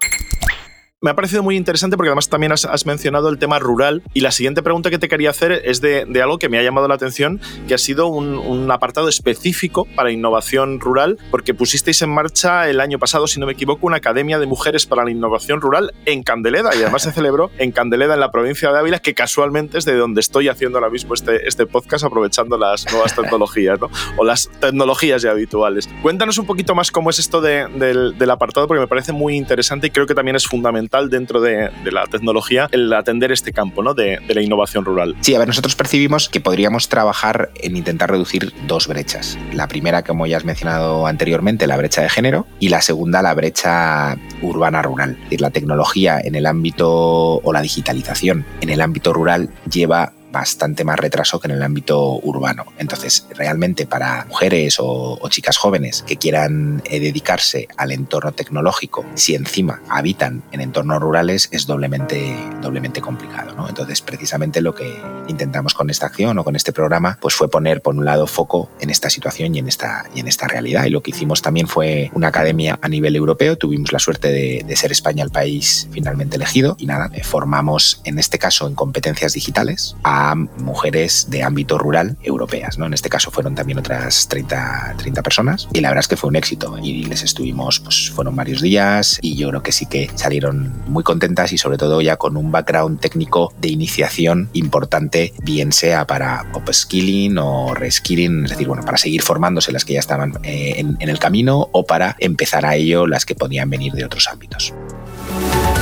me 1.00 1.10
ha 1.10 1.14
parecido 1.14 1.44
muy 1.44 1.56
interesante 1.56 1.96
porque 1.96 2.08
además 2.08 2.28
también 2.28 2.50
has, 2.50 2.86
mencionado 2.86 3.28
el 3.28 3.38
tema 3.38 3.60
rural 3.60 4.02
y 4.14 4.20
la 4.20 4.32
siguiente 4.32 4.64
pregunta 4.64 4.90
que 4.90 4.98
te 4.98 5.08
quería 5.08 5.30
hacer 5.30 5.52
es 5.52 5.80
de, 5.80 6.04
algo 6.20 6.38
que 6.38 6.48
me 6.48 6.58
ha 6.58 6.62
llamado 6.62 6.88
la 6.88 6.94
atención, 6.94 7.40
que 7.68 7.74
ha 7.74 7.78
sido 7.78 8.08
un, 8.08 8.68
apartado 8.72 9.08
específico 9.08 9.86
para 9.94 10.10
innovación 10.10 10.80
rural, 10.80 11.16
porque 11.30 11.54
pusisteis 11.54 12.02
en 12.02 12.10
marcha 12.10 12.68
el 12.68 12.80
año 12.80 12.98
pasado, 12.98 13.26
si 13.28 13.38
no 13.38 13.46
me 13.46 13.52
equivoco, 13.52 13.86
una 13.86 13.98
academia 13.98 14.38
de 14.38 14.46
mujeres 14.46 14.86
para 14.86 15.04
la 15.04 15.10
innovación 15.10 15.60
rural 15.60 15.94
en 16.04 16.22
Candeleda 16.22 16.74
y 16.74 16.82
además 16.82 17.02
se 17.02 17.12
celebró 17.18 17.50
en 17.58 17.70
Candeleda, 17.70 18.14
en 18.14 18.20
la 18.20 18.32
provincia 18.32 18.72
de 18.72 18.78
Ávila, 18.78 18.98
que 18.98 19.14
casualmente 19.14 19.78
es 19.78 19.84
de 19.84 19.94
donde 19.94 20.20
estoy 20.20 20.48
haciendo 20.48 20.78
ahora 20.78 20.90
mismo 20.90 21.14
este, 21.14 21.46
este 21.46 21.66
podcast 21.66 22.04
aprovechando 22.04 22.58
las 22.58 22.90
nuevas 22.90 23.14
tecnologías 23.16 23.80
¿no? 23.80 23.88
o 24.16 24.24
las 24.24 24.50
tecnologías 24.60 25.22
ya 25.22 25.30
habituales. 25.30 25.88
Cuéntanos 26.02 26.38
un 26.38 26.46
poquito 26.46 26.74
más 26.74 26.90
cómo 26.90 27.10
es 27.10 27.20
esto 27.20 27.40
del, 27.40 28.18
del 28.18 28.30
apartado 28.30 28.66
porque 28.66 28.80
me 28.80 28.88
parece 28.88 29.12
muy 29.12 29.36
interesante 29.36 29.86
y 29.86 29.90
creo 29.90 30.06
que 30.06 30.14
también 30.14 30.34
es 30.34 30.46
fundamental 30.46 30.88
dentro 31.11 31.40
de, 31.40 31.70
la 31.90 32.06
tecnología 32.06 32.69
el 32.73 32.93
atender 32.93 33.32
este 33.32 33.52
campo 33.52 33.82
¿no? 33.82 33.94
de, 33.94 34.19
de 34.26 34.35
la 34.35 34.43
innovación 34.43 34.85
rural. 34.85 35.14
Sí, 35.20 35.35
a 35.35 35.38
ver, 35.38 35.49
nosotros 35.49 35.76
percibimos 35.76 36.29
que 36.29 36.40
podríamos 36.40 36.88
trabajar 36.88 37.50
en 37.56 37.76
intentar 37.76 38.11
reducir 38.11 38.52
dos 38.67 38.88
brechas. 38.88 39.38
La 39.52 39.69
primera, 39.69 40.02
como 40.02 40.26
ya 40.26 40.37
has 40.37 40.44
mencionado 40.44 41.06
anteriormente, 41.06 41.67
la 41.67 41.76
brecha 41.76 42.02
de 42.02 42.08
género, 42.08 42.46
y 42.58 42.69
la 42.69 42.82
segunda, 42.82 43.23
la 43.23 43.35
brecha 43.35 44.17
urbana-rural. 44.43 45.12
Es 45.12 45.25
decir, 45.25 45.40
la 45.40 45.50
tecnología 45.50 46.20
en 46.23 46.35
el 46.35 46.46
ámbito 46.46 47.37
o 47.37 47.52
la 47.52 47.62
digitalización 47.62 48.44
en 48.61 48.70
el 48.70 48.81
ámbito 48.81 49.12
rural 49.12 49.50
lleva 49.70 50.12
bastante 50.38 50.85
más 50.85 50.99
retraso 50.99 51.40
que 51.40 51.49
en 51.49 51.55
el 51.55 51.62
ámbito 51.62 52.12
urbano. 52.22 52.67
Entonces, 52.79 53.27
realmente 53.34 53.86
para 53.86 54.24
mujeres 54.27 54.77
o, 54.79 55.19
chicas 55.29 55.58
jóvenes 55.58 56.03
que 56.06 56.17
quieran 56.17 56.82
eh, 56.86 57.01
dedicarse 57.01 57.69
al 57.77 57.93
entorno 57.93 58.32
tecnológico, 58.32 59.05
si 59.15 59.34
encima 59.34 59.82
habitan 59.91 60.43
en 60.53 60.60
entornos 60.60 61.01
rurales, 61.01 61.48
es 61.53 61.67
doblemente, 61.67 62.34
doblemente 62.62 63.01
complicado. 63.01 63.55
¿no? 63.55 63.69
Entonces, 63.69 64.01
precisamente 64.01 64.62
lo 64.62 64.74
que 64.74 65.03
intentamos 65.29 65.74
con 65.74 65.91
esta 65.91 66.06
acción 66.06 66.39
o 66.39 66.44
con 66.44 66.56
este 66.56 66.72
programa, 66.72 67.19
pues 67.20 67.34
fue 67.34 67.51
poner 67.51 67.82
por 67.82 67.94
un 67.94 68.05
lado 68.05 68.27
foco 68.27 68.70
en 68.81 68.91
esta 68.91 69.10
situación 69.10 69.55
y 69.55 69.58
en 69.58 69.69
esta, 69.69 70.05
y 70.15 70.20
en 70.20 70.29
esta 70.29 70.46
realidad. 70.48 70.86
Y 70.86 70.91
lo 70.91 71.03
que 71.03 71.10
hicimos 71.10 71.43
también 71.43 71.69
fue 71.69 72.10
una 72.15 72.29
academia 72.29 72.79
a 72.81 72.89
nivel 72.89 73.17
europeo. 73.17 73.58
Tuvimos 73.58 73.93
la 73.93 73.98
suerte 73.98 74.29
de, 74.29 74.65
de 74.67 74.77
ser 74.77 74.93
España 74.93 75.24
el 75.24 75.31
país 75.31 75.89
finalmente 75.91 76.36
elegido 76.36 76.77
y 76.79 76.86
nada, 76.86 77.10
eh, 77.12 77.22
formamos 77.22 78.01
en 78.05 78.19
este 78.19 78.39
caso 78.39 78.67
en 78.67 78.74
competencias 78.74 79.34
digitales 79.34 79.96
a 80.03 80.28
mujeres 80.35 81.27
de 81.31 81.43
ámbito 81.43 81.79
rural 81.79 82.17
europeas. 82.23 82.79
¿no? 82.79 82.87
En 82.87 82.94
este 82.94 83.08
caso 83.08 83.31
fueron 83.31 83.55
también 83.55 83.79
otras 83.79 84.29
30, 84.29 84.94
30 84.99 85.23
personas 85.23 85.69
y 85.73 85.81
la 85.81 85.89
verdad 85.89 86.01
es 86.01 86.08
que 86.08 86.17
fue 86.17 86.29
un 86.29 86.37
éxito 86.37 86.77
y 86.82 87.05
les 87.05 87.23
estuvimos, 87.23 87.81
pues 87.81 88.11
fueron 88.11 88.37
varios 88.37 88.61
días 88.63 89.19
y 89.23 89.37
yo 89.37 89.49
creo 89.49 89.63
que 89.63 89.73
sí 89.73 89.87
que 89.87 90.11
salieron 90.15 90.73
muy 90.87 91.03
contentas 91.03 91.53
y 91.53 91.58
sobre 91.58 91.79
todo 91.79 92.01
ya 92.01 92.17
con 92.17 92.37
un 92.37 92.51
background 92.51 93.01
técnico 93.01 93.53
de 93.61 93.69
iniciación 93.69 94.51
importante, 94.53 95.32
bien 95.43 95.73
sea 95.73 96.06
para 96.06 96.47
upskilling 96.55 97.39
o 97.39 97.75
reskilling, 97.75 98.44
es 98.44 98.51
decir, 98.51 98.69
bueno, 98.69 98.85
para 98.85 98.99
seguir 98.99 99.23
formándose 99.23 99.73
las 99.73 99.85
que 99.85 99.94
ya 99.94 100.01
estaban 100.01 100.35
eh, 100.43 100.75
en, 100.77 100.97
en 101.01 101.08
el 101.08 101.19
camino 101.19 101.69
o 101.73 101.85
para 101.85 102.17
empezar 102.19 102.67
a 102.67 102.77
ello 102.77 103.06
las 103.06 103.25
que 103.25 103.35
podían 103.35 103.70
venir 103.70 103.93
de 103.93 104.05
otros 104.05 104.29
ámbitos. 104.29 104.75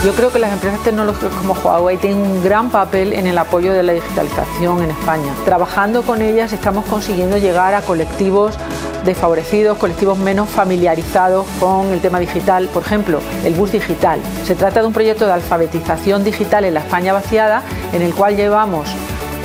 Yo 0.05 0.13
creo 0.13 0.31
que 0.31 0.39
las 0.39 0.53
empresas 0.53 0.81
tecnológicas 0.85 1.33
como 1.35 1.55
Huawei 1.55 1.97
tienen 1.97 2.21
un 2.21 2.45
gran 2.45 2.71
papel 2.71 3.13
en 3.13 3.27
el 3.27 3.37
apoyo 3.39 3.73
de 3.73 3.83
la 3.83 3.93
digitalización 3.93 4.83
en 4.83 4.91
España. 4.91 5.35
Trabajando 5.45 6.03
con 6.03 6.23
ellas 6.23 6.53
estamos 6.53 6.85
consiguiendo 6.85 7.39
llegar 7.39 7.75
a 7.75 7.83
colectivos 7.83 8.55
desfavorecidos, 9.05 9.79
colectivos 9.79 10.19
menos 10.19 10.49
familiarizados 10.49 11.47
con 11.59 11.93
el 11.93 12.01
tema 12.01 12.21
digital. 12.21 12.69
Por 12.69 12.83
ejemplo, 12.83 13.21
el 13.45 13.55
bus 13.55 13.73
digital. 13.73 14.21
Se 14.45 14.55
trata 14.55 14.81
de 14.81 14.87
un 14.87 14.93
proyecto 14.93 15.27
de 15.27 15.33
alfabetización 15.33 16.23
digital 16.23 16.65
en 16.65 16.75
la 16.75 16.81
España 16.81 17.13
vaciada 17.13 17.63
en 17.93 18.03
el 18.03 18.15
cual 18.15 18.37
llevamos 18.37 18.89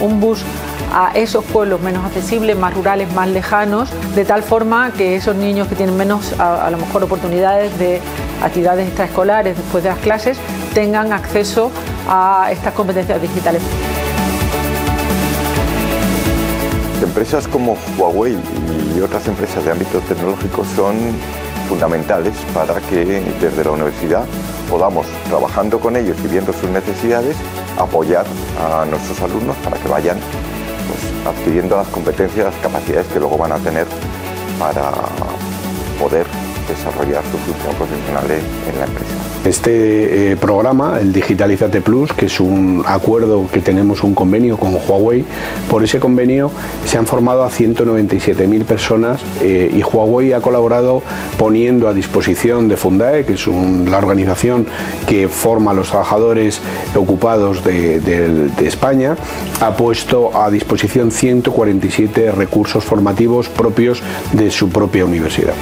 un 0.01 0.19
bus 0.19 0.43
a 0.91 1.11
esos 1.15 1.43
pueblos 1.45 1.81
menos 1.81 2.05
accesibles, 2.05 2.57
más 2.57 2.73
rurales, 2.73 3.11
más 3.13 3.27
lejanos, 3.29 3.89
de 4.15 4.25
tal 4.25 4.43
forma 4.43 4.91
que 4.91 5.15
esos 5.15 5.35
niños 5.35 5.67
que 5.67 5.75
tienen 5.75 5.95
menos, 5.95 6.37
a, 6.39 6.69
lo 6.69 6.77
mejor, 6.77 7.03
oportunidades 7.03 7.77
de 7.79 8.01
actividades 8.41 8.87
extraescolares 8.87 9.57
después 9.57 9.83
de 9.83 9.89
las 9.89 9.99
clases, 9.99 10.37
tengan 10.73 11.13
acceso 11.13 11.71
a 12.07 12.49
estas 12.51 12.73
competencias 12.73 13.21
digitales. 13.21 13.61
Empresas 17.01 17.47
como 17.47 17.77
Huawei 17.97 18.37
y 18.95 18.99
otras 18.99 19.27
empresas 19.27 19.63
de 19.65 19.71
ámbito 19.71 19.99
tecnológico 19.99 20.63
son 20.75 20.95
fundamentales 21.67 22.33
para 22.53 22.79
que 22.81 23.21
desde 23.39 23.63
la 23.63 23.71
universidad 23.71 24.25
podamos, 24.69 25.05
trabajando 25.27 25.79
con 25.79 25.95
ellos 25.95 26.17
y 26.23 26.27
viendo 26.27 26.53
sus 26.53 26.69
necesidades, 26.69 27.35
apoyar 27.77 28.25
a 28.59 28.85
nuestros 28.85 29.19
alumnos 29.21 29.55
para 29.57 29.77
que 29.77 29.87
vayan 29.87 30.17
pues, 30.87 31.35
adquiriendo 31.35 31.75
las 31.75 31.87
competencias, 31.87 32.45
las 32.53 32.55
capacidades 32.61 33.07
que 33.07 33.19
luego 33.19 33.37
van 33.37 33.51
a 33.51 33.57
tener 33.57 33.87
para 34.59 34.91
poder 35.99 36.25
desarrollar 36.67 37.23
su 37.31 37.37
función 37.37 37.75
profesional 37.75 38.25
en 38.29 38.79
la 38.79 38.85
empresa. 38.85 39.31
Este 39.43 40.31
eh, 40.31 40.37
programa, 40.37 40.99
el 41.01 41.11
Digitalizate 41.11 41.81
Plus, 41.81 42.13
que 42.13 42.27
es 42.27 42.39
un 42.39 42.83
acuerdo 42.85 43.47
que 43.51 43.59
tenemos 43.59 44.03
un 44.03 44.13
convenio 44.13 44.55
con 44.55 44.75
Huawei, 44.75 45.25
por 45.67 45.83
ese 45.83 45.99
convenio 45.99 46.51
se 46.85 46.99
han 46.99 47.07
formado 47.07 47.43
a 47.43 47.49
197.000 47.49 48.65
personas 48.65 49.19
eh, 49.41 49.71
y 49.73 49.81
Huawei 49.81 50.33
ha 50.33 50.41
colaborado 50.41 51.01
poniendo 51.39 51.87
a 51.87 51.93
disposición 51.95 52.67
de 52.67 52.77
Fundae, 52.77 53.25
que 53.25 53.33
es 53.33 53.47
la 53.47 53.97
organización 53.97 54.67
que 55.07 55.27
forma 55.27 55.71
a 55.71 55.73
los 55.73 55.89
trabajadores 55.89 56.61
ocupados 56.95 57.63
de 57.63 58.51
España, 58.61 59.15
ha 59.59 59.75
puesto 59.75 60.37
a 60.39 60.51
disposición 60.51 61.11
147 61.11 62.31
recursos 62.31 62.83
formativos 62.83 63.49
propios 63.49 64.03
de 64.33 64.51
su 64.51 64.69
propia 64.69 65.05
universidad. 65.05 65.55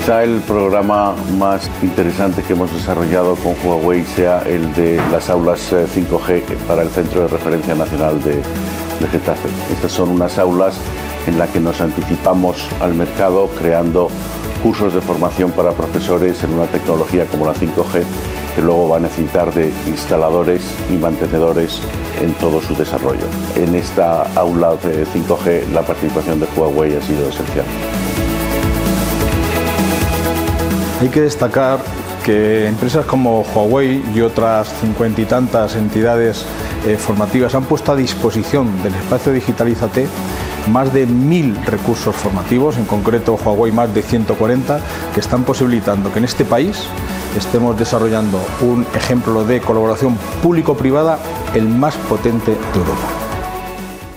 Quizá 0.00 0.24
el 0.24 0.40
programa 0.40 1.14
más 1.36 1.70
interesante 1.82 2.42
que 2.42 2.54
hemos 2.54 2.72
desarrollado 2.72 3.36
con 3.36 3.54
Huawei 3.62 4.02
sea 4.02 4.40
el 4.46 4.72
de 4.72 4.96
las 5.12 5.28
aulas 5.28 5.70
5G 5.70 6.30
eh, 6.30 6.44
para 6.66 6.80
el 6.80 6.88
Centro 6.88 7.20
de 7.20 7.28
Referencia 7.28 7.74
Nacional 7.74 8.18
de, 8.22 8.42
Getafe. 9.12 9.50
Estas 9.70 9.92
son 9.92 10.08
unas 10.08 10.38
aulas 10.38 10.78
en 11.26 11.38
las 11.38 11.50
que 11.50 11.60
nos 11.60 11.82
anticipamos 11.82 12.66
al 12.80 12.94
mercado 12.94 13.50
creando 13.58 14.08
cursos 14.62 14.94
de 14.94 15.02
formación 15.02 15.50
para 15.50 15.72
profesores 15.72 16.42
en 16.44 16.54
una 16.54 16.64
tecnología 16.64 17.26
como 17.26 17.44
la 17.44 17.52
5G 17.52 18.02
que 18.56 18.62
luego 18.62 18.88
va 18.88 18.96
a 18.96 19.00
necesitar 19.00 19.52
de 19.52 19.70
instaladores 19.86 20.62
y 20.90 20.94
mantenedores 20.94 21.78
en 22.22 22.32
todo 22.34 22.62
su 22.62 22.74
desarrollo. 22.74 23.26
En 23.54 23.74
esta 23.74 24.22
aula 24.34 24.76
de 24.76 25.04
5G 25.04 25.68
la 25.74 25.82
participación 25.82 26.40
de 26.40 26.46
Huawei 26.56 26.96
ha 26.96 27.02
sido 27.02 27.28
esencial. 27.28 27.66
Hay 31.00 31.08
que 31.08 31.22
destacar 31.22 31.78
que 32.26 32.66
empresas 32.66 33.06
como 33.06 33.40
Huawei 33.40 34.04
y 34.14 34.20
otras 34.20 34.68
cincuenta 34.80 35.22
y 35.22 35.24
tantas 35.24 35.74
entidades 35.74 36.44
eh, 36.86 36.98
formativas 36.98 37.54
han 37.54 37.64
puesto 37.64 37.92
a 37.92 37.96
disposición 37.96 38.82
del 38.82 38.94
espacio 38.94 39.32
Digitalizate 39.32 40.06
más 40.70 40.92
de 40.92 41.06
mil 41.06 41.56
recursos 41.64 42.14
formativos, 42.14 42.76
en 42.76 42.84
concreto 42.84 43.38
Huawei 43.42 43.72
más 43.72 43.94
de 43.94 44.02
140, 44.02 44.78
que 45.14 45.20
están 45.20 45.44
posibilitando 45.44 46.12
que 46.12 46.18
en 46.18 46.26
este 46.26 46.44
país 46.44 46.84
estemos 47.34 47.78
desarrollando 47.78 48.38
un 48.60 48.86
ejemplo 48.94 49.44
de 49.44 49.60
colaboración 49.60 50.18
público-privada 50.42 51.18
el 51.54 51.66
más 51.66 51.96
potente 51.96 52.50
de 52.50 52.78
Europa. 52.78 53.19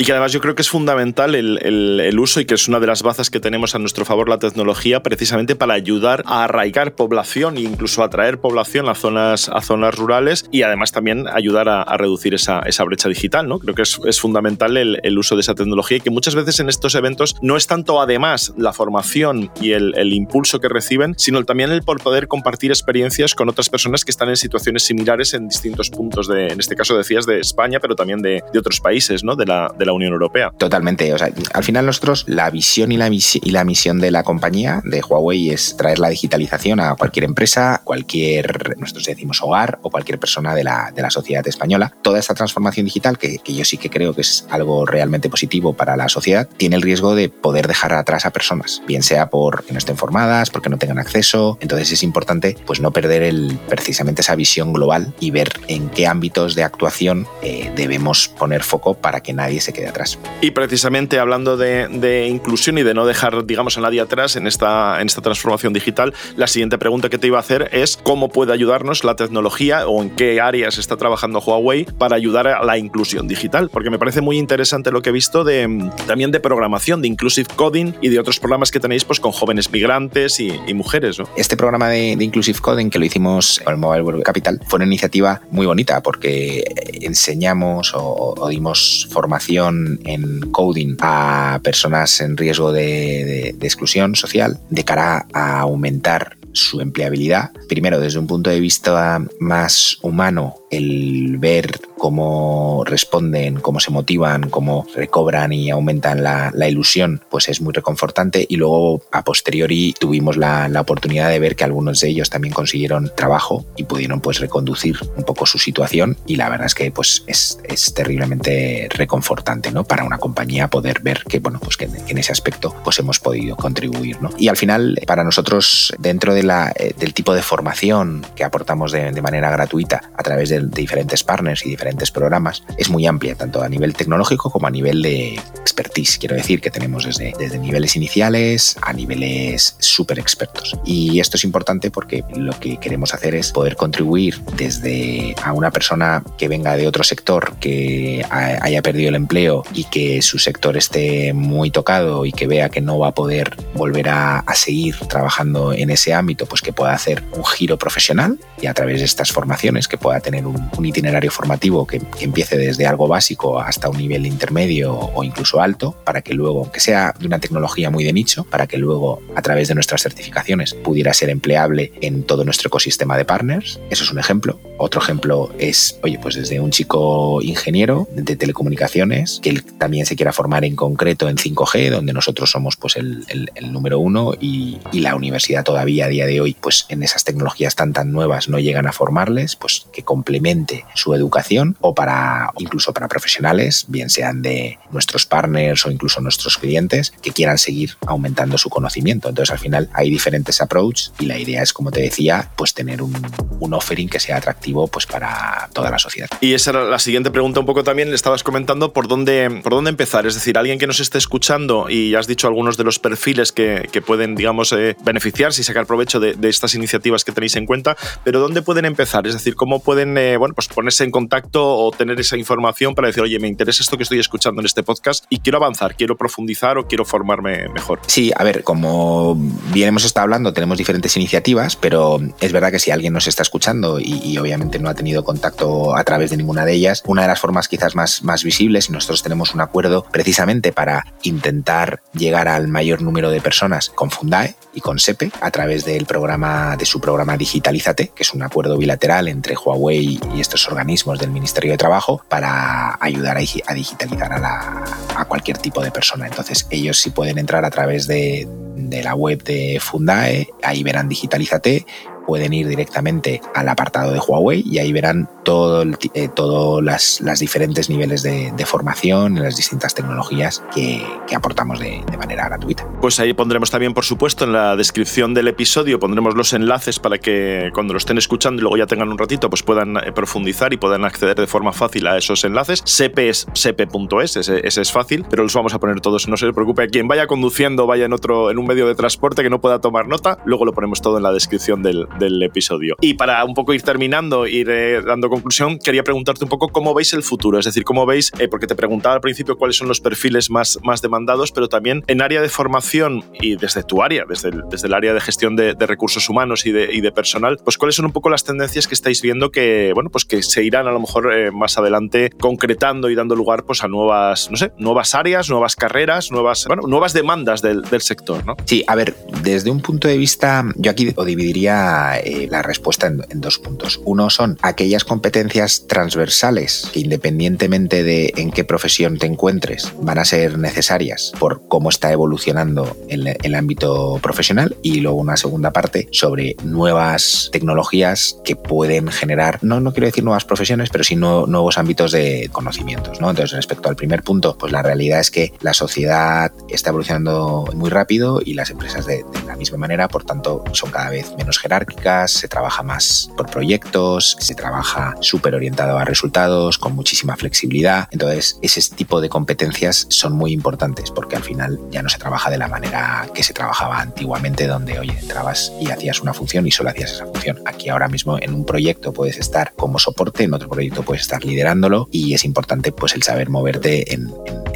Y 0.04 0.06
que 0.06 0.12
además 0.12 0.34
yo 0.34 0.42
creo 0.42 0.54
que 0.54 0.62
es 0.62 0.70
fundamental 0.70 1.34
el, 1.34 2.20
uso 2.20 2.42
y 2.42 2.46
que 2.46 2.56
es 2.56 2.68
una 2.68 2.82
de 2.82 2.88
las 2.88 3.04
bazas 3.04 3.30
que 3.30 3.40
tenemos 3.40 3.74
a 3.74 3.80
nuestro 3.80 4.04
favor 4.04 4.28
la 4.28 4.38
tecnología 4.38 5.02
precisamente 5.02 5.56
para 5.56 5.76
ayudar 5.76 6.24
a 6.26 6.44
arraigar 6.44 6.94
población 6.96 7.56
e 7.56 7.62
incluso 7.62 8.04
atraer 8.04 8.38
población 8.38 8.90
a 8.90 8.96
zonas, 8.96 9.48
a 9.48 9.62
zonas 9.62 9.96
rurales 9.96 10.44
y 10.52 10.64
además 10.64 10.92
también 10.92 11.30
ayudar 11.30 11.70
a, 11.70 11.86
reducir 11.96 12.34
esa, 12.34 12.60
esa, 12.66 12.84
brecha 12.84 13.08
digital. 13.08 13.48
¿no? 13.48 13.60
Creo 13.60 13.76
que 13.76 13.84
es, 13.84 13.98
es 14.06 14.20
fundamental 14.20 14.76
el, 14.76 15.18
uso 15.18 15.36
de 15.36 15.42
esa 15.42 15.56
tecnología 15.56 15.96
y 15.96 16.02
que 16.02 16.10
muchas 16.10 16.36
veces 16.36 16.60
en 16.60 16.68
estos 16.68 16.96
eventos 16.96 17.38
no 17.42 17.56
es 17.56 17.68
tanto 17.68 18.02
además 18.02 18.54
la 18.58 18.74
formación 18.74 19.52
y 19.62 19.72
el, 19.72 20.12
impulso 20.12 20.60
que 20.60 20.68
reciben, 20.68 21.16
sino 21.18 21.42
también 21.46 21.72
el 21.72 21.82
por 21.82 22.04
poder 22.04 22.28
compartir 22.28 22.72
experiencias 22.72 23.36
con 23.36 23.48
otras 23.48 23.70
personas 23.70 24.04
que 24.04 24.12
están 24.12 24.28
en 24.28 24.36
situaciones 24.36 24.84
similares 24.84 25.34
en 25.34 25.48
distintos 25.48 25.90
puntos 25.90 26.28
de, 26.28 26.48
en 26.48 26.60
este 26.60 26.76
caso 26.76 26.98
decías, 26.98 27.26
de 27.26 27.40
España, 27.40 27.80
pero 27.80 27.96
también 27.96 28.22
de, 28.22 28.44
de 28.52 28.60
otros 28.60 28.82
países 28.82 29.24
¿no? 29.24 29.38
de, 29.38 29.46
la, 29.46 29.74
de 29.78 29.86
la 29.86 29.93
Unión 29.94 30.14
Europea. 30.14 30.52
Totalmente. 30.58 31.14
O 31.14 31.18
sea, 31.18 31.30
al 31.54 31.64
final 31.64 31.86
nosotros 31.86 32.26
la 32.28 32.50
visión 32.50 32.92
y 32.92 32.98
la, 32.98 33.64
misión 33.64 34.00
de 34.00 34.12
la 34.12 34.24
compañía 34.24 34.82
de 34.84 35.02
Huawei 35.02 35.52
es 35.52 35.76
traer 35.78 36.00
la 36.00 36.10
digitalización 36.10 36.80
a 36.80 36.96
cualquier 36.96 37.26
empresa, 37.26 37.82
cualquier, 37.84 38.78
nosotros 38.78 39.06
decimos 39.06 39.42
hogar 39.42 39.80
o 39.82 39.90
cualquier 39.90 40.20
persona 40.20 40.56
de 40.56 40.64
la, 40.64 40.92
sociedad 41.10 41.46
española. 41.48 41.94
Toda 42.02 42.18
esta 42.18 42.34
transformación 42.34 42.86
digital, 42.86 43.18
que, 43.18 43.38
que 43.38 43.54
yo 43.54 43.66
sí 43.66 43.78
que 43.78 43.90
creo 43.90 44.16
que 44.16 44.22
es 44.22 44.48
algo 44.50 44.86
realmente 44.86 45.30
positivo 45.30 45.74
para 45.74 45.96
la 45.96 46.10
sociedad, 46.10 46.48
tiene 46.58 46.76
el 46.76 46.82
riesgo 46.82 47.14
de 47.14 47.30
poder 47.30 47.68
dejar 47.68 47.94
atrás 47.94 48.26
a 48.26 48.32
personas, 48.32 48.82
bien 48.88 49.04
sea 49.04 49.30
porque 49.30 49.74
no 49.74 49.78
estén 49.78 49.98
formadas, 49.98 50.50
porque 50.50 50.70
no 50.70 50.78
tengan 50.78 51.00
acceso. 51.00 51.58
Entonces 51.62 51.92
es 51.92 52.04
importante 52.04 52.58
pues 52.66 52.80
no 52.80 52.92
perder 52.92 53.24
el, 53.24 53.60
precisamente 53.68 54.22
esa 54.22 54.36
visión 54.36 54.74
global 54.74 55.14
y 55.20 55.32
ver 55.32 55.52
en 55.68 55.90
qué 55.90 56.08
ámbitos 56.08 56.56
de 56.56 56.64
actuación 56.64 57.28
eh, 57.42 57.72
debemos 57.76 58.28
poner 58.28 58.64
foco 58.64 58.94
para 58.96 59.22
que 59.22 59.34
nadie 59.34 59.62
se 59.62 59.73
quede 59.74 59.88
atrás. 59.88 60.20
Y 60.42 60.52
precisamente 60.52 61.20
hablando 61.20 61.58
de, 61.58 62.28
inclusión 62.30 62.78
y 62.78 62.84
de 62.84 62.94
no 62.94 63.06
dejar, 63.06 63.46
digamos, 63.46 63.78
a 63.78 63.82
nadie 63.82 64.02
atrás 64.02 64.36
en 64.36 64.48
esta, 64.48 65.02
en 65.02 65.08
esta 65.08 65.22
transformación 65.22 65.74
digital, 65.74 66.14
la 66.38 66.48
siguiente 66.48 66.78
pregunta 66.78 67.10
que 67.10 67.18
te 67.18 67.28
iba 67.28 67.38
a 67.38 67.42
hacer 67.42 67.70
es 67.72 67.98
cómo 67.98 68.30
puede 68.30 68.54
ayudarnos 68.54 69.04
la 69.04 69.16
tecnología 69.16 69.88
o 69.88 70.02
en 70.02 70.10
qué 70.12 70.40
áreas 70.40 70.78
está 70.78 70.98
trabajando 70.98 71.40
Huawei 71.40 71.86
para 71.86 72.16
ayudar 72.16 72.48
a 72.48 72.64
la 72.64 72.78
inclusión 72.78 73.28
digital, 73.28 73.70
porque 73.72 73.90
me 73.90 74.00
parece 74.00 74.22
muy 74.22 74.38
interesante 74.38 74.92
lo 74.92 75.02
que 75.02 75.10
he 75.10 75.14
visto 75.14 75.44
de, 75.44 75.92
también 76.08 76.32
de 76.32 76.40
programación, 76.40 77.02
de 77.02 77.08
inclusive 77.08 77.50
coding 77.56 77.94
y 78.02 78.10
de 78.10 78.20
otros 78.20 78.40
programas 78.40 78.72
que 78.72 78.80
tenéis 78.80 79.04
pues, 79.06 79.20
con 79.20 79.32
jóvenes 79.32 79.72
migrantes 79.72 80.40
y, 80.40 80.54
mujeres. 80.74 81.18
Este 81.38 81.56
programa 81.56 81.90
de, 81.90 82.18
inclusive 82.20 82.58
coding 82.60 82.90
que 82.90 82.98
lo 82.98 83.06
hicimos 83.06 83.62
con 83.64 83.74
el 83.74 83.80
Mobile 83.80 84.02
World 84.02 84.24
Capital 84.24 84.60
fue 84.66 84.78
una 84.78 84.86
iniciativa 84.86 85.42
muy 85.52 85.68
bonita 85.68 86.02
porque 86.02 86.64
enseñamos 87.02 87.94
o 87.96 88.48
dimos 88.50 89.08
formación 89.12 89.63
en 89.70 90.52
coding 90.52 90.96
a 91.02 91.60
personas 91.64 92.22
en 92.22 92.38
riesgo 92.38 92.72
de, 92.72 93.50
exclusión 93.62 94.16
social 94.16 94.60
de 94.70 94.84
cara 94.84 95.26
a 95.34 95.60
aumentar 95.60 96.38
su 96.54 96.82
empleabilidad. 96.82 97.52
Primero, 97.68 98.00
desde 98.00 98.20
un 98.20 98.28
punto 98.28 98.50
de 98.50 98.60
vista 98.60 99.22
más 99.40 99.98
humano, 100.02 100.56
el 100.74 101.38
ver 101.38 101.80
cómo 101.98 102.84
responden, 102.86 103.60
cómo 103.60 103.80
se 103.80 103.92
motivan, 103.92 104.50
cómo 104.50 104.86
recobran 104.96 105.54
y 105.54 105.70
aumentan 105.70 106.24
la, 106.24 106.52
ilusión, 106.68 107.22
pues 107.30 107.48
es 107.48 107.62
muy 107.62 107.74
reconfortante. 107.74 108.46
Y 108.50 108.58
luego, 108.58 109.02
a 109.12 109.24
posteriori, 109.24 109.94
tuvimos 110.00 110.36
la, 110.36 110.70
oportunidad 110.82 111.30
de 111.30 111.40
ver 111.40 111.56
que 111.56 111.64
algunos 111.64 112.00
de 112.00 112.10
ellos 112.10 112.30
también 112.30 112.54
consiguieron 112.54 113.12
trabajo 113.16 113.66
y 113.78 113.84
pudieron 113.84 114.20
pues 114.20 114.40
reconducir 114.40 114.98
un 115.16 115.24
poco 115.24 115.46
su 115.46 115.60
situación. 115.60 116.18
Y 116.26 116.36
la 116.36 116.50
verdad 116.50 116.66
es 116.66 116.76
que 116.76 116.92
pues 116.92 117.24
es, 117.28 117.60
terriblemente 117.96 118.88
reconfortante, 118.90 119.72
¿no? 119.72 119.84
Para 119.84 120.04
una 120.04 120.18
compañía 120.18 120.70
poder 120.70 121.00
ver 121.02 121.24
que, 121.28 121.40
bueno, 121.40 121.60
pues 121.62 121.78
que, 121.78 121.86
en 121.86 122.18
ese 122.18 122.32
aspecto 122.32 122.76
pues 122.84 123.00
hemos 123.00 123.20
podido 123.20 123.56
contribuir, 123.56 124.22
¿no? 124.22 124.30
Y 124.38 124.48
al 124.48 124.58
final, 124.58 125.00
para 125.08 125.24
nosotros, 125.24 125.94
dentro 126.00 126.34
de 126.34 126.43
eh, 126.50 126.94
del 126.98 127.14
tipo 127.14 127.34
de 127.34 127.42
formación 127.42 128.26
que 128.36 128.44
aportamos 128.44 128.92
de, 128.92 129.22
manera 129.24 129.50
gratuita 129.52 130.02
a 130.18 130.24
través 130.24 130.50
de, 130.50 130.60
de 130.60 130.82
diferentes 130.82 131.24
partners 131.24 131.66
y 131.66 131.70
diferentes 131.70 132.12
programas, 132.12 132.64
es 132.78 132.90
muy 132.90 133.06
amplia, 133.06 133.36
tanto 133.36 133.62
a 133.62 133.70
nivel 133.70 133.94
tecnológico 133.94 134.52
como 134.52 134.68
a 134.68 134.72
nivel 134.72 135.02
de 135.02 135.40
expertise. 135.62 136.18
Quiero 136.18 136.36
decir 136.36 136.60
que 136.60 136.70
tenemos 136.70 137.06
desde, 137.06 137.34
desde 137.40 137.58
niveles 137.58 137.96
iniciales 137.96 138.76
a 138.82 138.94
niveles 138.94 139.76
súper 139.80 140.20
expertos. 140.20 140.78
Y 140.86 141.20
esto 141.20 141.38
es 141.38 141.44
importante 141.44 141.92
porque 141.92 142.24
lo 142.36 142.60
que 142.60 142.78
queremos 142.78 143.14
hacer 143.14 143.36
es 143.36 143.52
poder 143.52 143.76
contribuir 143.76 144.42
desde 144.58 145.36
a 145.44 145.54
una 145.54 145.72
persona 145.72 146.24
que 146.38 146.48
venga 146.48 146.76
de 146.76 146.88
otro 146.88 147.04
sector, 147.04 147.56
que 147.60 148.26
haya 148.30 148.82
perdido 148.82 149.10
el 149.10 149.16
empleo 149.16 149.64
y 149.74 149.86
que 149.86 150.22
su 150.22 150.40
sector 150.40 150.78
esté 150.78 151.34
muy 151.34 151.72
tocado 151.72 152.26
y 152.26 152.32
que 152.32 152.48
vea 152.48 152.70
que 152.70 152.82
no 152.82 153.00
va 153.00 153.10
a 153.10 153.14
poder 153.14 153.56
volver 153.74 154.10
a, 154.10 154.40
a 154.40 154.56
seguir 154.56 154.96
trabajando 155.08 155.74
en 155.74 155.90
ese 155.90 156.14
ámbito, 156.14 156.33
pues 156.36 156.62
que 156.62 156.74
pueda 156.74 156.94
hacer 156.94 157.24
un 157.34 157.46
giro 157.46 157.78
profesional 157.78 158.40
y 158.62 158.68
a 158.68 158.74
través 158.74 159.00
de 159.00 159.06
estas 159.06 159.32
formaciones 159.32 159.88
que 159.88 159.98
pueda 159.98 160.20
tener 160.20 160.46
un, 160.46 160.70
itinerario 160.84 161.32
formativo 161.32 161.88
que, 161.88 162.02
empiece 162.20 162.58
desde 162.58 162.86
algo 162.86 163.08
básico 163.08 163.60
hasta 163.60 163.90
un 163.90 163.98
nivel 163.98 164.26
intermedio 164.26 164.94
o 164.94 165.24
incluso 165.24 165.62
alto, 165.62 165.96
para 166.04 166.22
que 166.22 166.34
luego, 166.34 166.64
aunque 166.64 166.80
sea 166.80 167.14
de 167.18 167.26
una 167.26 167.40
tecnología 167.40 167.90
muy 167.90 168.04
de 168.04 168.14
nicho, 168.14 168.44
para 168.46 168.68
que 168.68 168.78
luego 168.78 169.22
a 169.36 169.42
través 169.42 169.68
de 169.68 169.76
nuestras 169.76 170.04
certificaciones 170.04 170.74
pudiera 170.74 171.14
ser 171.14 171.30
empleable 171.30 171.92
en 172.02 172.24
todo 172.24 172.44
nuestro 172.44 172.68
ecosistema 172.68 173.18
de 173.18 173.26
partners. 173.26 173.80
Eso 173.90 174.04
es 174.04 174.12
un 174.12 174.20
ejemplo. 174.20 174.60
Otro 174.78 175.02
ejemplo 175.02 175.52
es, 175.60 176.00
oye, 176.04 176.20
pues 176.22 176.36
desde 176.36 176.60
un 176.60 176.72
chico 176.72 177.42
ingeniero 177.42 178.08
de 178.12 178.36
telecomunicaciones 178.36 179.40
que 179.42 179.50
él 179.50 179.64
también 179.64 180.06
se 180.06 180.16
quiera 180.16 180.34
formar 180.34 180.66
en 180.66 180.76
concreto 180.76 181.30
en 181.30 181.38
5G, 181.38 181.90
donde 181.90 182.14
nosotros 182.14 182.52
somos 182.52 182.76
pues 182.76 182.96
el, 182.96 183.26
número 183.72 184.00
uno 184.00 184.34
y, 184.40 184.80
la 184.94 185.16
universidad 185.16 185.64
todavía 185.64 186.06
a 186.06 186.10
de 186.26 186.42
hoy 186.42 186.56
pues 186.60 186.86
en 186.90 187.04
esas 187.04 187.24
tecnologías 187.24 187.76
tan 187.76 187.94
tan 187.94 188.12
nuevas 188.12 188.50
no 188.50 188.60
llegan 188.60 188.88
a 188.88 188.94
formarles, 188.94 189.56
pues 189.56 189.88
que 189.92 190.04
complemente 190.04 190.86
su 190.96 191.14
educación 191.14 191.78
o 191.82 191.94
para 191.94 192.52
incluso 192.58 192.94
para 192.94 193.08
profesionales, 193.08 193.86
bien 193.88 194.10
sean 194.10 194.42
de 194.42 194.80
nuestros 194.92 195.26
partners 195.26 195.86
o 195.86 195.92
incluso 195.92 196.22
nuestros 196.22 196.58
clientes 196.58 197.14
que 197.22 197.32
quieran 197.32 197.58
seguir 197.58 197.98
aumentando 198.06 198.58
su 198.58 198.70
conocimiento. 198.70 199.30
Entonces 199.30 199.52
al 199.52 199.60
final 199.60 199.90
hay 199.94 200.10
diferentes 200.10 200.62
approaches 200.62 201.14
y 201.20 201.26
la 201.26 201.38
idea 201.38 201.62
es, 201.62 201.74
como 201.74 201.92
te 201.92 202.02
decía, 202.02 202.50
pues 202.56 202.74
tener 202.74 203.02
un, 203.02 203.16
un 203.60 203.74
offering 203.74 204.10
que 204.10 204.20
sea 204.20 204.38
atractivo 204.38 204.88
pues 204.88 205.06
para 205.06 205.70
toda 205.74 205.90
la 205.90 206.00
sociedad. 206.00 206.30
Y 206.42 206.54
esa 206.54 206.72
era 206.72 206.84
la 206.84 207.00
siguiente 207.00 207.32
pregunta 207.32 207.60
un 207.60 207.66
poco 207.66 207.84
también, 207.84 208.10
le 208.10 208.16
estabas 208.16 208.44
comentando 208.44 208.94
por 208.94 209.08
dónde, 209.08 209.62
por 209.64 209.74
dónde 209.74 209.90
empezar, 209.90 210.26
es 210.26 210.36
decir, 210.36 210.58
alguien 210.58 210.80
que 210.80 210.88
nos 210.88 211.00
esté 211.00 211.18
escuchando 211.18 211.90
y 211.90 212.16
has 212.16 212.28
dicho 212.28 212.48
algunos 212.48 212.78
de 212.78 212.84
los 212.84 213.00
perfiles 213.00 213.52
que, 213.52 213.90
que 213.92 214.02
pueden, 214.02 214.36
digamos, 214.36 214.72
eh, 214.74 214.96
beneficiarse 215.04 215.62
y 215.62 215.64
sacar 215.64 215.86
provecho 215.86 216.13
de, 216.20 216.34
de 216.34 216.50
estas 216.50 216.76
iniciativas 216.76 217.24
que 217.24 217.32
tenéis 217.32 217.56
en 217.56 217.66
cuenta, 217.66 217.96
pero 218.24 218.40
¿dónde 218.40 218.62
pueden 218.62 218.86
empezar? 218.86 219.28
Es 219.28 219.34
decir, 219.34 219.56
¿cómo 219.56 219.80
pueden 219.80 220.18
eh, 220.18 220.38
bueno, 220.38 220.56
pues 220.56 220.68
ponerse 220.68 221.04
en 221.04 221.12
contacto 221.12 221.78
o 221.78 221.92
tener 221.92 222.20
esa 222.20 222.38
información 222.38 222.96
para 222.96 223.08
decir, 223.08 223.24
oye, 223.24 223.40
me 223.40 223.48
interesa 223.48 223.84
esto 223.84 223.98
que 223.98 224.04
estoy 224.04 224.20
escuchando 224.20 224.62
en 224.62 224.66
este 224.66 224.84
podcast 224.84 225.26
y 225.30 225.40
quiero 225.40 225.58
avanzar, 225.58 225.96
quiero 225.96 226.18
profundizar 226.18 226.78
o 226.78 226.88
quiero 226.88 227.06
formarme 227.06 227.70
mejor? 227.70 228.00
Sí, 228.08 228.32
a 228.36 228.44
ver, 228.44 228.64
como 228.64 229.36
bien 229.72 229.90
hemos 229.90 230.06
estado 230.06 230.24
hablando, 230.24 230.54
tenemos 230.54 230.78
diferentes 230.78 231.16
iniciativas, 231.16 231.76
pero 231.76 232.20
es 232.40 232.52
verdad 232.52 232.72
que 232.72 232.80
si 232.80 232.92
alguien 232.92 233.14
nos 233.14 233.28
está 233.28 233.44
escuchando 233.44 234.00
y, 234.00 234.38
obviamente 234.38 234.80
no 234.80 234.90
ha 234.90 234.94
tenido 234.94 235.24
contacto 235.24 235.96
a 235.96 236.04
través 236.04 236.32
de 236.32 236.38
ninguna 236.38 236.66
de 236.66 236.74
ellas, 236.74 237.04
una 237.06 237.22
de 237.22 237.28
las 237.28 237.40
formas 237.40 237.68
quizás 237.68 237.96
más, 237.96 238.24
más 238.24 238.44
visibles, 238.44 238.90
nosotros 238.90 239.24
tenemos 239.24 239.54
un 239.54 239.62
acuerdo 239.62 240.06
precisamente 240.12 240.72
para 240.72 241.06
intentar 241.22 242.02
llegar 242.14 242.48
al 242.48 242.68
mayor 242.68 243.02
número 243.02 243.30
de 243.30 243.42
personas 243.42 243.90
con 243.90 244.12
Fundae 244.12 244.56
y 244.74 244.82
con 244.82 245.00
SEPE 245.00 245.32
a 245.40 245.52
través 245.52 245.86
programa, 246.06 246.76
de 246.78 246.86
su 246.86 247.00
programa 247.00 247.38
Digitalízate, 247.38 248.10
que 248.10 248.24
es 248.24 248.34
un 248.34 248.44
acuerdo 248.44 248.78
bilateral 248.78 249.28
entre 249.28 249.56
Huawei 249.56 250.20
y 250.36 250.42
estos 250.42 250.68
organismos 250.68 251.20
del 251.20 251.32
Ministerio 251.32 251.72
de 251.72 251.78
Trabajo 251.78 252.24
para 252.30 252.98
ayudar 253.00 253.38
a, 253.38 253.74
digitalizar 253.74 254.34
a, 254.34 254.84
a 255.16 255.26
cualquier 255.26 255.58
tipo 255.58 255.82
de 255.82 255.92
persona. 255.92 256.28
Entonces 256.28 256.68
ellos 256.70 257.00
sí 257.00 257.10
pueden 257.12 257.38
entrar 257.38 257.66
a 257.66 257.70
través 257.70 258.08
de, 258.08 258.48
de 258.76 259.04
la 259.04 259.16
web 259.16 259.44
de 259.44 259.80
Fundae, 259.82 260.48
ahí 260.62 260.84
verán 260.84 261.10
Digitalízate 261.10 261.86
pueden 262.26 262.54
ir 262.54 262.68
directamente 262.68 263.42
al 263.54 263.70
apartado 263.70 264.12
de 264.12 264.20
Huawei 264.20 264.64
y 264.66 264.80
ahí 264.80 264.92
verán 264.92 265.30
todo, 265.44 265.84
eh, 266.14 266.30
todos 266.34 266.84
las, 266.84 267.40
diferentes 267.40 267.90
niveles 267.90 268.24
de, 268.24 268.54
formación 268.66 269.38
en 269.38 269.44
las 269.44 269.58
distintas 269.58 269.94
tecnologías 269.94 270.64
que, 270.74 271.06
aportamos 271.36 271.80
de, 271.80 272.02
manera 272.18 272.46
gratuita. 272.46 272.88
Pues 273.02 273.20
ahí 273.20 273.34
pondremos 273.34 273.70
también, 273.70 273.94
por 273.94 274.06
supuesto, 274.06 274.46
en 274.46 274.54
la 274.54 274.76
descripción 274.76 275.34
del 275.34 275.48
episodio, 275.50 276.00
pondremos 276.00 276.36
los 276.36 276.54
enlaces 276.54 277.00
para 277.00 277.18
que 277.18 277.72
cuando 277.74 277.94
lo 277.94 277.98
estén 277.98 278.18
escuchando 278.18 278.60
y 278.60 278.62
luego 278.62 278.78
ya 278.78 278.86
tengan 278.86 279.10
un 279.10 279.18
ratito, 279.18 279.50
pues 279.50 279.64
puedan 279.64 279.98
eh, 279.98 280.12
profundizar 280.14 280.72
y 280.74 280.78
puedan 280.78 281.04
acceder 281.04 281.36
de 281.36 281.48
forma 281.48 281.74
fácil 281.74 282.08
a 282.08 282.18
esos 282.18 282.44
enlaces. 282.46 282.82
sepe 282.86 283.30
es 283.30 283.46
sepe.es, 283.54 284.38
ese, 284.38 284.66
ese, 284.66 284.82
es 284.82 284.92
fácil, 284.92 285.26
pero 285.30 285.44
los 285.44 285.54
vamos 285.54 285.74
a 285.74 285.80
poner 285.80 286.00
todos, 286.00 286.28
no 286.28 286.38
se 286.38 286.52
preocupe. 286.54 286.88
Quien 286.88 287.08
vaya 287.08 287.28
conduciendo, 287.28 287.86
vaya 287.86 288.06
en 288.06 288.14
otro, 288.14 288.50
en 288.52 288.58
un 288.58 288.66
medio 288.66 288.88
de 288.88 288.96
transporte 288.96 289.44
que 289.44 289.50
no 289.50 289.60
pueda 289.60 289.80
tomar 289.80 290.08
nota, 290.08 290.38
luego 290.46 290.66
lo 290.66 290.74
ponemos 290.74 291.02
todo 291.02 291.18
en 291.18 291.24
la 291.24 291.32
descripción 291.32 291.84
del, 291.84 292.08
del 292.20 292.42
episodio. 292.44 292.96
Y 293.02 293.16
para 293.16 293.44
un 293.46 293.54
poco 293.54 293.74
ir 293.74 293.82
terminando, 293.82 294.48
ir 294.48 294.70
eh, 294.70 295.02
dando 295.02 295.30
conclusión, 295.30 295.78
quería 295.80 296.04
preguntarte 296.04 296.44
un 296.44 296.50
poco 296.50 296.70
cómo 296.70 296.94
veis 296.94 297.14
el 297.14 297.24
futuro, 297.24 297.60
es 297.60 297.66
decir, 297.66 297.84
cómo 297.84 298.06
veis, 298.06 298.32
eh, 298.40 298.48
porque 298.48 298.68
te 298.68 298.76
preguntaba 298.76 299.16
al 299.16 299.22
principio 299.22 299.58
cuáles 299.58 299.78
son 299.78 299.88
los 299.88 300.00
perfiles 300.00 300.50
más, 300.50 300.80
más 300.84 301.02
demandados, 301.02 301.52
pero 301.52 301.68
también 301.68 302.04
en 302.08 302.22
área 302.22 302.42
de 302.42 302.50
formación 302.50 303.24
y 303.42 303.56
desde 303.56 303.84
tu 303.84 304.02
área, 304.04 304.26
desde 304.28 304.50
el, 304.50 304.64
desde 304.70 304.88
el 304.88 304.94
área 304.94 305.14
de 305.14 305.22
gestión 305.22 305.56
de, 305.56 305.74
recursos 305.84 306.30
humanos 306.30 306.66
y 306.66 306.72
de, 306.72 306.94
y 306.94 307.02
de, 307.02 307.12
personal, 307.12 307.58
pues 307.62 307.78
cuáles 307.78 307.96
son 307.96 308.06
un 308.06 308.14
poco 308.14 308.30
las 308.30 308.46
tendencias 308.46 308.88
que 308.88 308.94
estáis 308.94 309.22
viendo 309.22 309.52
que, 309.52 309.92
bueno, 309.94 310.10
pues 310.10 310.24
que 310.24 310.42
se 310.42 310.64
irán 310.64 310.88
a 310.88 310.92
lo 310.92 311.00
mejor 311.02 311.34
eh, 311.34 311.52
más 311.52 311.78
adelante 311.78 312.30
concretando 312.40 313.10
y 313.10 313.16
dando 313.16 313.36
lugar 313.36 313.66
pues 313.66 313.84
a 313.84 313.90
nuevas, 313.90 314.50
no 314.50 314.56
sé, 314.56 314.72
nuevas 314.78 315.14
áreas, 315.14 315.50
nuevas 315.50 315.76
carreras, 315.76 316.32
nuevas, 316.32 316.66
bueno, 316.68 316.84
nuevas 316.88 317.14
demandas 317.14 317.62
del, 317.62 317.82
del 317.82 318.02
sector, 318.02 318.46
¿no? 318.46 318.56
Sí, 318.64 318.84
a 318.88 318.96
ver, 318.96 319.14
desde 319.44 319.70
un 319.70 319.82
punto 319.82 320.08
de 320.08 320.18
vista, 320.18 320.64
yo 320.76 320.92
aquí 320.92 321.12
lo 321.16 321.26
dividiría 321.26 322.03
la 322.50 322.62
respuesta 322.62 323.08
en, 323.08 323.42
dos 323.42 323.60
puntos. 323.60 324.00
Uno 324.06 324.30
son 324.30 324.58
aquellas 324.62 325.04
competencias 325.04 325.86
transversales 325.88 326.90
que 326.94 327.02
independientemente 327.02 328.04
de 328.04 328.34
en 328.38 328.52
qué 328.52 328.64
profesión 328.64 329.18
te 329.18 329.26
encuentres 329.26 329.92
van 330.02 330.18
a 330.18 330.26
ser 330.26 330.58
necesarias 330.58 331.32
por 331.40 331.68
cómo 331.68 331.90
está 331.90 332.12
evolucionando 332.12 332.96
el, 333.10 333.36
el 333.42 333.56
ámbito 333.56 334.20
profesional 334.22 334.78
y 334.82 335.02
luego 335.02 335.18
una 335.18 335.38
segunda 335.38 335.72
parte 335.72 336.08
sobre 336.12 336.56
nuevas 336.64 337.50
tecnologías 337.52 338.38
que 338.44 338.56
pueden 338.56 339.10
generar, 339.10 339.60
no, 339.62 339.80
no 339.80 339.94
quiero 339.94 340.08
decir 340.08 340.24
nuevas 340.24 340.46
profesiones, 340.46 340.90
pero 340.90 341.04
sí 341.04 341.16
nuevos 341.16 341.78
ámbitos 341.78 342.12
de 342.12 342.50
conocimientos. 342.52 343.20
¿no? 343.20 343.30
Entonces, 343.30 343.56
respecto 343.56 343.90
al 343.90 343.96
primer 343.96 344.24
punto, 344.24 344.58
pues 344.58 344.72
la 344.72 344.82
realidad 344.82 345.20
es 345.20 345.32
que 345.32 345.54
la 345.62 345.74
sociedad 345.74 346.52
está 346.70 346.90
evolucionando 346.90 347.66
muy 347.76 347.90
rápido 347.90 348.42
y 348.44 348.54
las 348.54 348.70
empresas 348.70 349.06
de 349.06 349.26
la 349.48 349.56
misma 349.56 349.78
manera, 349.78 350.08
por 350.08 350.24
tanto, 350.24 350.64
son 350.74 350.92
cada 350.92 351.10
vez 351.10 351.34
menos 351.38 351.60
jerárquicas, 351.60 351.93
se 352.28 352.48
trabaja 352.48 352.84
más 352.84 353.30
por 353.38 353.50
proyectos, 353.50 354.36
se 354.40 354.56
trabaja 354.56 355.16
súper 355.22 355.56
orientado 355.56 355.98
a 355.98 356.06
resultados, 356.06 356.78
con 356.78 356.96
muchísima 356.96 357.36
flexibilidad. 357.36 358.08
Entonces, 358.12 358.58
ese 358.62 358.82
tipo 358.96 359.22
de 359.22 359.30
competencias 359.30 360.08
son 360.10 360.34
muy 360.34 360.52
importantes 360.52 361.12
porque 361.12 361.36
al 361.36 361.44
final 361.44 361.80
ya 361.92 362.02
no 362.02 362.10
se 362.10 362.18
trabaja 362.18 362.50
de 362.50 362.58
la 362.58 362.68
manera 362.68 363.28
que 363.34 363.44
se 363.44 363.54
trabajaba 363.54 364.00
antiguamente, 364.00 364.68
donde, 364.68 365.00
oye, 365.00 365.18
entrabas 365.20 365.72
y 365.80 365.90
hacías 365.92 366.22
una 366.22 366.34
función 366.34 366.68
y 366.68 366.72
solo 366.72 366.90
hacías 366.90 367.14
esa 367.14 367.26
función. 367.26 367.60
Aquí 367.66 367.90
ahora 367.90 368.08
mismo 368.08 368.38
en 368.40 368.54
un 368.54 368.66
proyecto 368.66 369.14
puedes 369.14 369.38
estar 369.38 369.74
como 369.76 370.00
soporte, 370.00 370.44
en 370.44 370.54
otro 370.54 370.70
proyecto 370.70 371.04
puedes 371.04 371.24
estar 371.24 371.44
liderándolo 371.44 372.08
y 372.12 372.34
es 372.34 372.46
importante 372.46 372.92
pues 372.92 373.14
el 373.16 373.24
saber 373.24 373.50
moverte 373.50 374.14
en, 374.14 374.32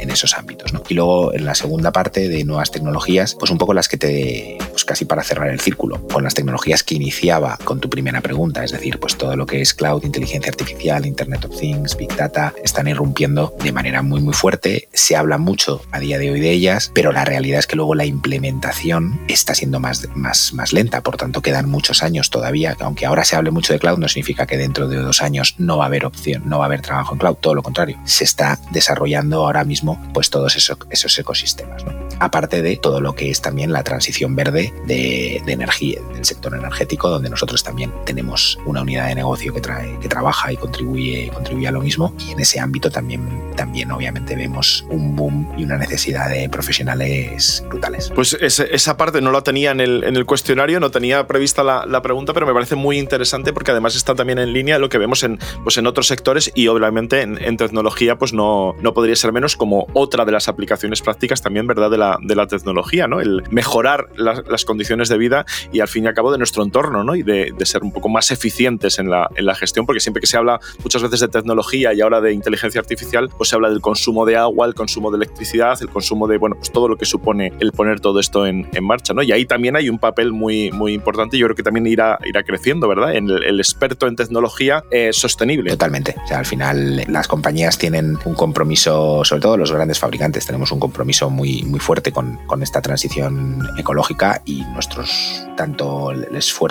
esos 0.08 0.32
ámbitos. 0.38 0.72
Y 0.88 0.94
luego 0.94 1.34
en 1.34 1.44
la 1.44 1.54
segunda 1.54 1.92
parte 1.92 2.30
de 2.30 2.42
nuevas 2.42 2.70
tecnologías, 2.70 3.36
pues 3.38 3.50
un 3.50 3.58
poco 3.58 3.74
las 3.74 3.88
que 3.88 3.98
te, 3.98 4.56
pues 4.70 4.86
casi 4.86 5.04
para 5.04 5.22
cerrar 5.22 5.50
el 5.50 5.60
círculo, 5.60 6.00
con 6.08 6.24
las 6.24 6.32
tecnologías 6.32 6.82
que 6.82 6.94
iniciaba 7.08 7.56
con 7.64 7.80
tu 7.80 7.88
primera 7.88 8.20
pregunta, 8.20 8.62
es 8.62 8.70
decir, 8.70 9.00
pues 9.00 9.16
todo 9.16 9.34
lo 9.34 9.46
que 9.46 9.62
es 9.62 9.72
cloud, 9.72 10.04
inteligencia 10.04 10.50
artificial, 10.50 11.06
Internet 11.06 11.46
of 11.46 11.58
Things, 11.58 11.96
Big 11.96 12.14
Data, 12.14 12.52
están 12.62 12.86
irrumpiendo 12.86 13.54
de 13.64 13.72
manera 13.72 14.02
muy 14.02 14.20
muy 14.20 14.34
fuerte. 14.34 14.90
Se 14.92 15.16
habla 15.16 15.38
mucho 15.38 15.80
a 15.90 16.00
día 16.00 16.18
de 16.18 16.30
hoy 16.30 16.38
de 16.38 16.50
ellas, 16.50 16.90
pero 16.94 17.10
la 17.10 17.24
realidad 17.24 17.60
es 17.60 17.66
que 17.66 17.76
luego 17.76 17.94
la 17.94 18.04
implementación 18.04 19.18
está 19.26 19.54
siendo 19.54 19.80
más, 19.80 20.06
más, 20.14 20.52
más 20.52 20.74
lenta, 20.74 21.00
por 21.00 21.16
tanto 21.16 21.40
quedan 21.40 21.70
muchos 21.70 22.02
años 22.02 22.28
todavía. 22.28 22.76
Aunque 22.80 23.06
ahora 23.06 23.24
se 23.24 23.36
hable 23.36 23.52
mucho 23.52 23.72
de 23.72 23.78
cloud, 23.78 23.96
no 23.96 24.08
significa 24.08 24.46
que 24.46 24.58
dentro 24.58 24.86
de 24.86 24.98
dos 24.98 25.22
años 25.22 25.54
no 25.56 25.78
va 25.78 25.84
a 25.84 25.86
haber 25.86 26.04
opción, 26.04 26.42
no 26.44 26.58
va 26.58 26.66
a 26.66 26.66
haber 26.66 26.82
trabajo 26.82 27.14
en 27.14 27.20
cloud, 27.20 27.36
todo 27.36 27.54
lo 27.54 27.62
contrario. 27.62 27.98
Se 28.04 28.24
está 28.24 28.58
desarrollando 28.70 29.46
ahora 29.46 29.64
mismo 29.64 29.98
pues 30.12 30.28
todos 30.28 30.56
esos, 30.56 30.76
esos 30.90 31.18
ecosistemas. 31.18 31.82
Aparte 32.20 32.60
de 32.60 32.76
todo 32.76 33.00
lo 33.00 33.14
que 33.14 33.30
es 33.30 33.40
también 33.40 33.72
la 33.72 33.82
transición 33.82 34.36
verde 34.36 34.74
de, 34.86 35.40
de 35.46 35.52
energía, 35.52 36.00
del 36.12 36.26
sector 36.26 36.54
energético, 36.54 36.97
donde 37.06 37.30
nosotros 37.30 37.62
también 37.62 37.92
tenemos 38.04 38.58
una 38.66 38.82
unidad 38.82 39.06
de 39.06 39.14
negocio 39.14 39.54
que, 39.54 39.60
trae, 39.60 39.96
que 40.00 40.08
trabaja 40.08 40.52
y 40.52 40.56
contribuye, 40.56 41.30
contribuye 41.32 41.68
a 41.68 41.72
lo 41.72 41.80
mismo. 41.80 42.12
Y 42.18 42.32
en 42.32 42.40
ese 42.40 42.58
ámbito 42.58 42.90
también, 42.90 43.52
también 43.54 43.92
obviamente 43.92 44.34
vemos 44.34 44.84
un 44.90 45.14
boom 45.14 45.52
y 45.56 45.64
una 45.64 45.78
necesidad 45.78 46.28
de 46.28 46.48
profesionales 46.48 47.64
brutales. 47.68 48.10
Pues 48.14 48.34
esa 48.34 48.96
parte 48.96 49.20
no 49.20 49.30
la 49.30 49.42
tenía 49.42 49.70
en 49.70 49.80
el, 49.80 50.02
en 50.04 50.16
el 50.16 50.26
cuestionario, 50.26 50.80
no 50.80 50.90
tenía 50.90 51.26
prevista 51.26 51.62
la, 51.62 52.02
pregunta, 52.02 52.32
pero 52.32 52.46
me 52.46 52.54
parece 52.54 52.76
muy 52.76 52.98
interesante 52.98 53.52
porque 53.52 53.72
además 53.72 53.96
está 53.96 54.14
también 54.14 54.38
en 54.38 54.52
línea 54.52 54.78
lo 54.78 54.88
que 54.88 54.98
vemos 54.98 55.24
en, 55.24 55.38
pues 55.64 55.76
en 55.78 55.86
otros 55.86 56.06
sectores 56.06 56.50
y 56.54 56.68
obviamente 56.68 57.22
en, 57.22 57.58
tecnología 57.58 58.16
pues 58.16 58.32
no, 58.32 58.76
no 58.80 58.94
podría 58.94 59.16
ser 59.16 59.32
menos 59.32 59.56
como 59.56 59.88
otra 59.92 60.24
de 60.24 60.30
las 60.30 60.48
aplicaciones 60.48 61.02
prácticas 61.02 61.42
también, 61.42 61.66
¿verdad? 61.66 61.90
De 61.90 61.98
la, 61.98 62.18
de 62.22 62.36
la 62.36 62.46
tecnología, 62.46 63.08
¿no? 63.08 63.20
El 63.20 63.42
mejorar 63.50 64.06
las 64.16 64.64
condiciones 64.64 65.08
de 65.08 65.18
vida 65.18 65.44
y 65.72 65.80
al 65.80 65.88
fin 65.88 66.04
y 66.04 66.06
al 66.06 66.14
cabo 66.14 66.30
de 66.30 66.38
nuestro 66.38 66.62
entorno, 66.62 66.78
¿no? 66.90 67.14
y 67.14 67.22
de, 67.22 67.54
ser 67.64 67.82
un 67.82 67.92
poco 67.92 68.08
más 68.08 68.30
eficientes 68.30 68.98
en 68.98 69.10
la, 69.10 69.28
en 69.36 69.44
la, 69.44 69.54
gestión, 69.54 69.84
porque 69.84 70.00
siempre 70.00 70.20
que 70.20 70.26
se 70.26 70.36
habla 70.36 70.58
muchas 70.82 71.02
veces 71.02 71.20
de 71.20 71.28
tecnología 71.28 71.92
y 71.92 72.00
ahora 72.00 72.20
de 72.20 72.32
inteligencia 72.32 72.80
artificial, 72.80 73.28
pues 73.36 73.50
se 73.50 73.56
habla 73.56 73.68
del 73.68 73.80
consumo 73.80 74.24
de 74.24 74.36
agua, 74.36 74.66
el 74.66 74.74
consumo 74.74 75.10
de 75.10 75.16
electricidad, 75.16 75.76
el 75.82 75.90
consumo 75.90 76.26
de, 76.26 76.38
bueno, 76.38 76.56
pues 76.56 76.72
todo 76.72 76.88
lo 76.88 76.96
que 76.96 77.04
supone 77.04 77.52
el 77.60 77.72
poner 77.72 78.00
todo 78.00 78.20
esto 78.20 78.46
en, 78.46 78.68
en 78.72 78.84
marcha, 78.84 79.12
¿no? 79.12 79.22
Y 79.22 79.32
ahí 79.32 79.44
también 79.44 79.76
hay 79.76 79.90
un 79.90 79.98
papel 79.98 80.32
muy, 80.32 80.70
muy 80.70 80.94
importante, 80.94 81.36
yo 81.36 81.46
creo 81.46 81.56
que 81.56 81.62
también 81.62 81.86
irá, 81.86 82.18
irá 82.24 82.42
creciendo, 82.42 82.88
¿verdad? 82.88 83.14
En 83.14 83.28
el, 83.28 83.58
experto 83.58 84.06
en 84.06 84.16
tecnología 84.16 84.84
eh, 84.90 85.10
sostenible. 85.12 85.70
Totalmente. 85.70 86.14
O 86.24 86.26
sea, 86.26 86.38
al 86.38 86.46
final 86.46 87.04
las 87.08 87.28
compañías 87.28 87.76
tienen 87.76 88.16
un 88.24 88.34
compromiso, 88.34 89.24
sobre 89.24 89.42
todo 89.42 89.56
los 89.56 89.72
grandes 89.72 89.98
fabricantes, 89.98 90.46
tenemos 90.46 90.72
un 90.72 90.80
compromiso 90.80 91.28
muy, 91.28 91.62
muy 91.64 91.80
fuerte 91.80 92.12
con, 92.12 92.38
con 92.46 92.62
esta 92.62 92.80
transición 92.80 93.68
ecológica 93.76 94.42
y 94.44 94.62
nuestros, 94.72 95.46
tanto 95.56 96.12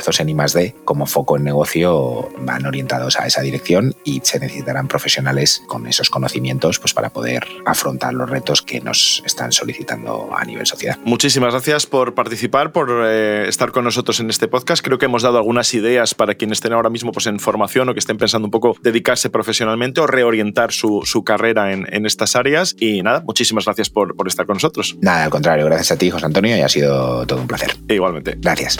esfuerzos 0.08 0.20
en 0.20 0.30
I+.D. 0.30 0.76
como 0.86 1.06
foco 1.06 1.38
en 1.38 1.44
negocio 1.44 2.30
van 2.40 2.66
orientados 2.66 3.20
a 3.20 3.26
esa 3.26 3.42
dirección 3.42 3.96
y 4.04 4.22
se 4.24 4.40
necesitarán 4.40 4.88
profesionales 4.88 5.64
con 5.68 5.88
esos 5.88 6.10
conocimientos 6.10 6.80
pues, 6.80 6.94
para 6.94 7.10
poder 7.10 7.46
afrontar 7.66 8.14
los 8.14 8.30
retos 8.30 8.62
que 8.62 8.80
nos 8.80 9.22
están 9.26 9.52
solicitando 9.52 10.30
a 10.36 10.44
nivel 10.46 10.66
sociedad. 10.66 10.98
Muchísimas 11.04 11.54
gracias 11.54 11.86
por 11.86 12.14
participar, 12.14 12.72
por 12.72 12.90
eh, 13.06 13.48
estar 13.48 13.72
con 13.72 13.84
nosotros 13.84 14.20
en 14.20 14.30
este 14.30 14.48
podcast. 14.48 14.84
Creo 14.84 14.98
que 14.98 15.06
hemos 15.06 15.24
dado 15.24 15.38
algunas 15.38 15.74
ideas 15.74 16.14
para 16.14 16.36
quienes 16.36 16.58
estén 16.58 16.74
ahora 16.74 16.90
mismo 16.90 17.12
pues, 17.12 17.28
en 17.28 17.40
formación 17.40 17.90
o 17.90 17.94
que 17.94 18.00
estén 18.00 18.18
pensando 18.18 18.48
un 18.48 18.52
poco 18.52 18.76
dedicarse 18.82 19.30
profesionalmente 19.30 20.02
o 20.02 20.08
reorientar 20.08 20.72
su, 20.72 21.02
su 21.06 21.24
carrera 21.24 21.74
en, 21.74 21.86
en, 21.94 22.06
estas 22.06 22.36
áreas. 22.36 22.76
Y 22.80 23.02
nada, 23.04 23.22
muchísimas 23.26 23.66
gracias 23.66 23.90
por, 23.90 24.16
por 24.16 24.28
estar 24.28 24.46
con 24.46 24.56
nosotros. 24.56 24.96
Nada, 25.02 25.26
al 25.26 25.30
contrario, 25.30 25.66
gracias 25.66 25.92
a 25.92 25.98
ti, 25.98 26.10
José 26.10 26.26
Antonio, 26.26 26.56
y 26.56 26.62
ha 26.62 26.70
sido 26.70 27.26
todo 27.26 27.42
un 27.42 27.48
placer. 27.48 27.76
E 27.88 27.96
igualmente. 27.96 28.38
Gracias 28.40 28.80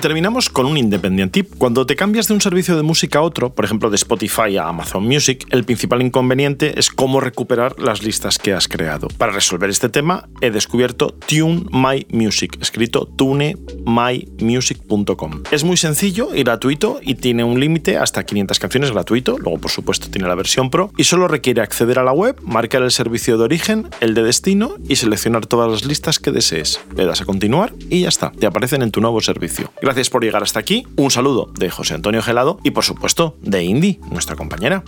terminamos 0.00 0.48
con 0.48 0.66
un 0.66 0.76
independiente 0.76 1.42
tip. 1.42 1.54
Cuando 1.58 1.86
te 1.86 1.96
cambias 1.96 2.28
de 2.28 2.34
un 2.34 2.40
servicio 2.40 2.76
de 2.76 2.82
música 2.82 3.18
a 3.18 3.22
otro, 3.22 3.54
por 3.54 3.64
ejemplo 3.64 3.90
de 3.90 3.96
Spotify 3.96 4.56
a 4.56 4.68
Amazon 4.68 5.04
Music, 5.04 5.46
el 5.50 5.64
principal 5.64 6.02
inconveniente 6.02 6.78
es 6.78 6.90
cómo 6.90 7.20
recuperar 7.20 7.78
las 7.78 8.02
listas 8.02 8.38
que 8.38 8.52
has 8.52 8.68
creado. 8.68 9.08
Para 9.18 9.32
resolver 9.32 9.68
este 9.68 9.88
tema 9.88 10.28
he 10.40 10.50
descubierto 10.50 11.14
Tune 11.26 11.64
My 11.70 12.06
Music, 12.10 12.56
escrito 12.60 13.06
tunemymusic.com. 13.06 15.42
Es 15.50 15.64
muy 15.64 15.76
sencillo 15.76 16.34
y 16.34 16.42
gratuito 16.42 17.00
y 17.02 17.16
tiene 17.16 17.44
un 17.44 17.60
límite 17.60 17.98
hasta 17.98 18.24
500 18.24 18.58
canciones 18.58 18.92
gratuito, 18.92 19.38
luego 19.38 19.58
por 19.58 19.70
supuesto 19.70 20.10
tiene 20.10 20.28
la 20.28 20.34
versión 20.34 20.70
Pro 20.70 20.90
y 20.96 21.04
solo 21.04 21.28
requiere 21.28 21.60
acceder 21.60 21.98
a 21.98 22.04
la 22.04 22.12
web, 22.12 22.40
marcar 22.42 22.82
el 22.82 22.90
servicio 22.90 23.36
de 23.36 23.44
origen, 23.44 23.88
el 24.00 24.14
de 24.14 24.22
destino 24.22 24.76
y 24.88 24.96
seleccionar 24.96 25.46
todas 25.46 25.70
las 25.70 25.84
listas 25.84 26.18
que 26.18 26.32
desees. 26.32 26.80
Le 26.96 27.04
das 27.04 27.20
a 27.20 27.24
continuar 27.24 27.72
y 27.90 28.00
ya 28.00 28.08
está, 28.08 28.32
te 28.32 28.46
aparecen 28.46 28.82
en 28.82 28.90
tu 28.90 29.00
nuevo 29.00 29.20
servicio. 29.20 29.70
Gracias 29.90 30.08
por 30.08 30.22
llegar 30.22 30.44
hasta 30.44 30.60
aquí. 30.60 30.86
Un 30.94 31.10
saludo 31.10 31.50
de 31.58 31.68
José 31.68 31.94
Antonio 31.94 32.22
Gelado 32.22 32.60
y 32.62 32.70
por 32.70 32.84
supuesto 32.84 33.36
de 33.42 33.64
Indy, 33.64 33.98
nuestra 34.08 34.36
compañera. 34.36 34.84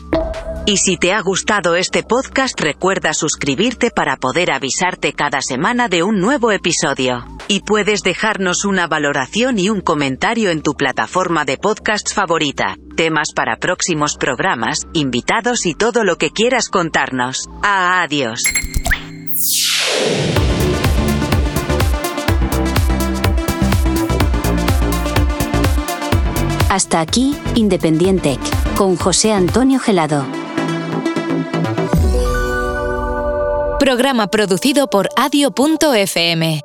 Y 0.64 0.76
si 0.76 0.96
te 0.96 1.12
ha 1.12 1.20
gustado 1.22 1.74
este 1.74 2.04
podcast 2.04 2.60
recuerda 2.60 3.12
suscribirte 3.12 3.90
para 3.90 4.16
poder 4.16 4.52
avisarte 4.52 5.12
cada 5.12 5.40
semana 5.40 5.88
de 5.88 6.04
un 6.04 6.20
nuevo 6.20 6.52
episodio. 6.52 7.26
Y 7.48 7.62
puedes 7.62 8.04
dejarnos 8.04 8.64
una 8.64 8.86
valoración 8.86 9.58
y 9.58 9.70
un 9.70 9.80
comentario 9.80 10.50
en 10.50 10.62
tu 10.62 10.74
plataforma 10.74 11.44
de 11.44 11.56
podcast 11.56 12.14
favorita, 12.14 12.76
temas 12.94 13.32
para 13.34 13.56
próximos 13.56 14.16
programas, 14.16 14.86
invitados 14.92 15.66
y 15.66 15.74
todo 15.74 16.04
lo 16.04 16.16
que 16.16 16.30
quieras 16.30 16.68
contarnos. 16.68 17.48
Adiós. 17.64 18.44
Hasta 26.72 27.00
aquí, 27.00 27.36
Independiente, 27.54 28.38
con 28.78 28.96
José 28.96 29.30
Antonio 29.34 29.78
Gelado. 29.78 30.24
Programa 33.78 34.28
producido 34.28 34.88
por 34.88 35.10
adio.fm. 35.14 36.62